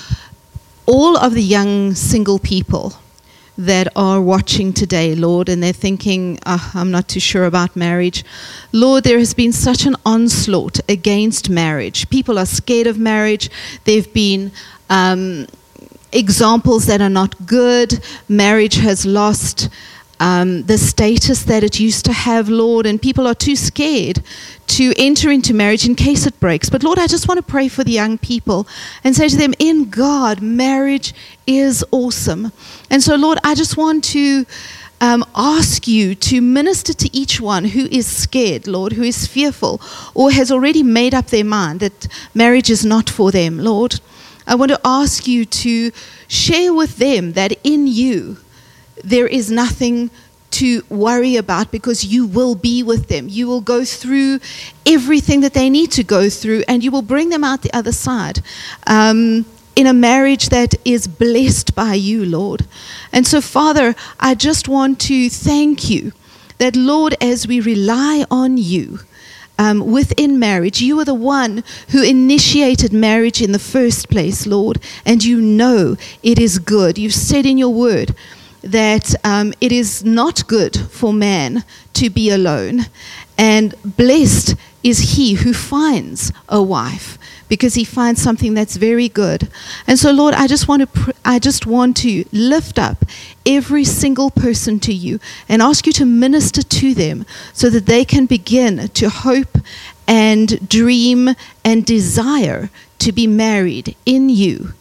all 0.86 1.18
of 1.18 1.34
the 1.34 1.42
young 1.44 1.94
single 1.94 2.40
people 2.40 2.94
that 3.58 3.88
are 3.96 4.20
watching 4.22 4.74
today, 4.74 5.16
Lord, 5.16 5.48
and 5.48 5.64
they're 5.64 5.72
thinking, 5.72 6.38
"Ah, 6.46 6.72
I'm 6.74 6.92
not 6.92 7.08
too 7.08 7.22
sure 7.22 7.46
about 7.46 7.76
marriage. 7.76 8.26
Lord, 8.74 9.06
there 9.06 9.18
has 9.18 9.34
been 9.34 9.54
such 9.54 9.86
an 9.86 9.96
onslaught 10.06 10.82
against 10.90 11.50
marriage. 11.50 12.10
People 12.10 12.38
are 12.38 12.46
scared 12.46 12.86
of 12.88 12.98
marriage. 12.98 13.50
They've 13.86 14.12
been 14.12 14.52
um, 14.90 15.48
examples 16.16 16.86
that 16.88 17.02
are 17.02 17.10
not 17.10 17.46
good. 17.46 18.00
Marriage 18.28 18.76
has 18.76 19.06
lost 19.06 19.70
um, 20.20 20.64
the 20.64 20.78
status 20.78 21.44
that 21.44 21.64
it 21.64 21.80
used 21.80 22.06
to 22.06 22.14
have, 22.14 22.48
Lord, 22.48 22.86
and 22.86 23.02
people 23.02 23.28
are 23.28 23.36
too 23.36 23.56
scared 23.56 24.24
to 24.68 24.94
enter 24.98 25.30
into 25.30 25.54
marriage 25.54 25.86
in 25.86 25.96
case 25.96 26.26
it 26.26 26.40
breaks. 26.40 26.70
But 26.70 26.84
Lord, 26.84 27.00
I 27.00 27.08
just 27.08 27.28
want 27.28 27.38
to 27.38 27.44
pray 27.44 27.68
for 27.68 27.84
the 27.84 27.92
young 27.92 28.18
people 28.18 28.68
and 29.04 29.16
say 29.16 29.28
to 29.28 29.38
them, 29.38 29.54
in 29.60 29.90
God, 29.90 30.42
marriage 30.42 31.14
is 31.46 31.84
awesome. 31.92 32.52
And 32.90 33.04
so, 33.04 33.16
Lord, 33.16 33.40
I 33.44 33.56
just 33.56 33.78
want 33.78 34.04
to. 34.06 34.46
Um, 35.02 35.26
ask 35.36 35.90
you 35.90 36.16
to 36.16 36.40
minister 36.40 36.94
to 36.94 37.16
each 37.16 37.42
one 37.42 37.66
who 37.66 37.86
is 37.92 38.08
scared, 38.08 38.66
Lord, 38.66 38.94
who 38.94 39.04
is 39.04 39.28
fearful, 39.28 39.82
or 40.14 40.32
has 40.32 40.54
already 40.54 40.84
made 40.84 41.14
up 41.14 41.28
their 41.28 41.44
mind 41.44 41.82
that 41.82 42.08
marriage 42.34 42.70
is 42.70 42.86
not 42.86 43.10
for 43.10 43.30
them, 43.30 43.60
Lord. 43.60 44.00
I 44.48 44.56
want 44.56 44.72
to 44.72 44.80
ask 44.84 45.28
you 45.28 45.46
to 45.46 45.92
share 46.28 46.74
with 46.74 46.98
them 46.98 47.34
that 47.34 47.54
in 47.64 47.88
you 47.88 48.38
there 49.04 49.28
is 49.28 49.52
nothing 49.52 50.10
to 50.52 50.84
worry 50.90 51.36
about 51.36 51.70
because 51.70 52.06
you 52.06 52.26
will 52.26 52.56
be 52.56 52.82
with 52.82 53.08
them. 53.10 53.28
You 53.28 53.48
will 53.48 53.62
go 53.62 53.84
through 53.84 54.40
everything 54.86 55.42
that 55.42 55.54
they 55.54 55.70
need 55.70 55.92
to 55.92 56.04
go 56.04 56.30
through 56.30 56.64
and 56.68 56.84
you 56.84 56.92
will 56.92 57.02
bring 57.02 57.30
them 57.30 57.44
out 57.44 57.62
the 57.62 57.76
other 57.76 57.92
side. 57.92 58.42
Um, 58.88 59.46
in 59.76 59.88
a 59.88 59.94
marriage 59.94 60.50
that 60.50 60.74
is 60.86 61.08
blessed 61.08 61.76
by 61.76 61.94
you, 61.96 62.26
Lord. 62.26 62.66
And 63.12 63.28
so, 63.28 63.42
Father, 63.42 63.96
I 64.20 64.34
just 64.34 64.70
want 64.70 65.02
to 65.02 65.30
thank 65.30 65.90
you 65.90 66.14
that, 66.58 66.78
Lord, 66.78 67.16
as 67.20 67.46
we 67.46 67.60
rely 67.60 68.26
on 68.32 68.58
you, 68.58 69.00
um, 69.58 69.92
within 69.92 70.40
marriage. 70.40 70.82
You 70.82 71.00
are 71.00 71.06
the 71.06 71.14
one 71.14 71.64
who 71.90 72.04
initiated 72.04 72.94
marriage 72.94 73.42
in 73.42 73.52
the 73.52 73.60
first 73.60 74.10
place, 74.10 74.46
Lord, 74.46 74.80
and 75.06 75.24
you 75.24 75.42
know 75.42 75.98
it 76.24 76.40
is 76.40 76.60
good. 76.60 76.98
You've 76.98 77.14
said 77.14 77.46
in 77.46 77.58
your 77.58 77.74
word 77.74 78.16
that 78.62 79.14
um, 79.24 79.54
it 79.62 79.72
is 79.72 80.04
not 80.04 80.48
good 80.48 80.76
for 80.76 81.14
man 81.14 81.64
to 81.94 82.10
be 82.10 82.30
alone, 82.32 82.88
and 83.38 83.76
blessed 83.84 84.56
is 84.84 85.16
he 85.16 85.34
who 85.34 85.54
finds 85.54 86.32
a 86.48 86.62
wife 86.62 87.18
because 87.48 87.76
he 87.76 87.84
finds 87.84 88.22
something 88.22 88.54
that's 88.54 88.76
very 88.76 89.10
good. 89.10 89.50
And 89.88 90.00
so 90.00 90.12
Lord, 90.12 90.34
I 90.34 90.48
just 90.48 90.68
want 90.68 90.82
to 90.82 90.88
pr- 90.88 91.12
I 91.24 91.40
just 91.40 91.66
want 91.66 91.98
to 91.98 92.26
lift 92.32 92.80
up 92.80 93.06
every 93.46 93.84
single 93.84 94.30
person 94.30 94.80
to 94.82 94.94
you 94.94 95.20
and 95.50 95.62
ask 95.62 95.86
you 95.86 95.94
to 95.94 96.06
minister 96.06 96.62
to 96.62 96.94
them 96.94 97.26
so 97.54 97.70
that 97.70 97.86
they 97.86 98.06
can 98.06 98.26
begin 98.26 98.88
to 98.90 99.10
hope 99.10 99.58
and 100.08 100.68
dream 100.70 101.36
and 101.64 101.86
desire 101.86 102.70
to 103.00 103.12
be 103.12 103.28
married 103.28 103.96
in 104.06 104.30
you 104.30 104.74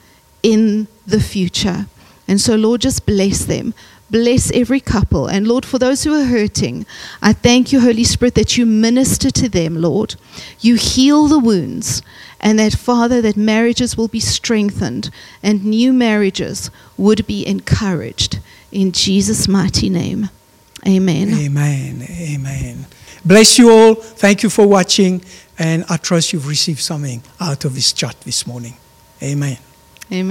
in 0.42 0.86
the 1.06 1.20
future. 1.20 1.86
And 2.28 2.40
so 2.40 2.56
Lord, 2.56 2.80
just 2.80 3.06
bless 3.06 3.44
them. 3.44 3.74
Bless 4.14 4.52
every 4.52 4.78
couple. 4.78 5.26
And 5.26 5.48
Lord, 5.48 5.66
for 5.66 5.80
those 5.80 6.04
who 6.04 6.14
are 6.14 6.26
hurting, 6.26 6.86
I 7.20 7.32
thank 7.32 7.72
you, 7.72 7.80
Holy 7.80 8.04
Spirit, 8.04 8.36
that 8.36 8.56
you 8.56 8.64
minister 8.64 9.28
to 9.32 9.48
them, 9.48 9.74
Lord. 9.74 10.14
You 10.60 10.76
heal 10.76 11.26
the 11.26 11.40
wounds. 11.40 12.00
And 12.38 12.56
that, 12.60 12.74
Father, 12.74 13.20
that 13.22 13.36
marriages 13.36 13.96
will 13.96 14.06
be 14.06 14.20
strengthened 14.20 15.10
and 15.42 15.64
new 15.64 15.92
marriages 15.92 16.70
would 16.96 17.26
be 17.26 17.44
encouraged. 17.44 18.38
In 18.70 18.92
Jesus' 18.92 19.48
mighty 19.48 19.90
name. 19.90 20.30
Amen. 20.86 21.34
Amen. 21.34 22.06
Amen. 22.08 22.86
Bless 23.24 23.58
you 23.58 23.68
all. 23.68 23.94
Thank 23.96 24.44
you 24.44 24.50
for 24.50 24.64
watching. 24.64 25.24
And 25.58 25.84
I 25.88 25.96
trust 25.96 26.32
you've 26.32 26.46
received 26.46 26.80
something 26.80 27.20
out 27.40 27.64
of 27.64 27.74
this 27.74 27.92
chat 27.92 28.20
this 28.20 28.46
morning. 28.46 28.76
Amen. 29.20 29.58
Amen. 30.12 30.28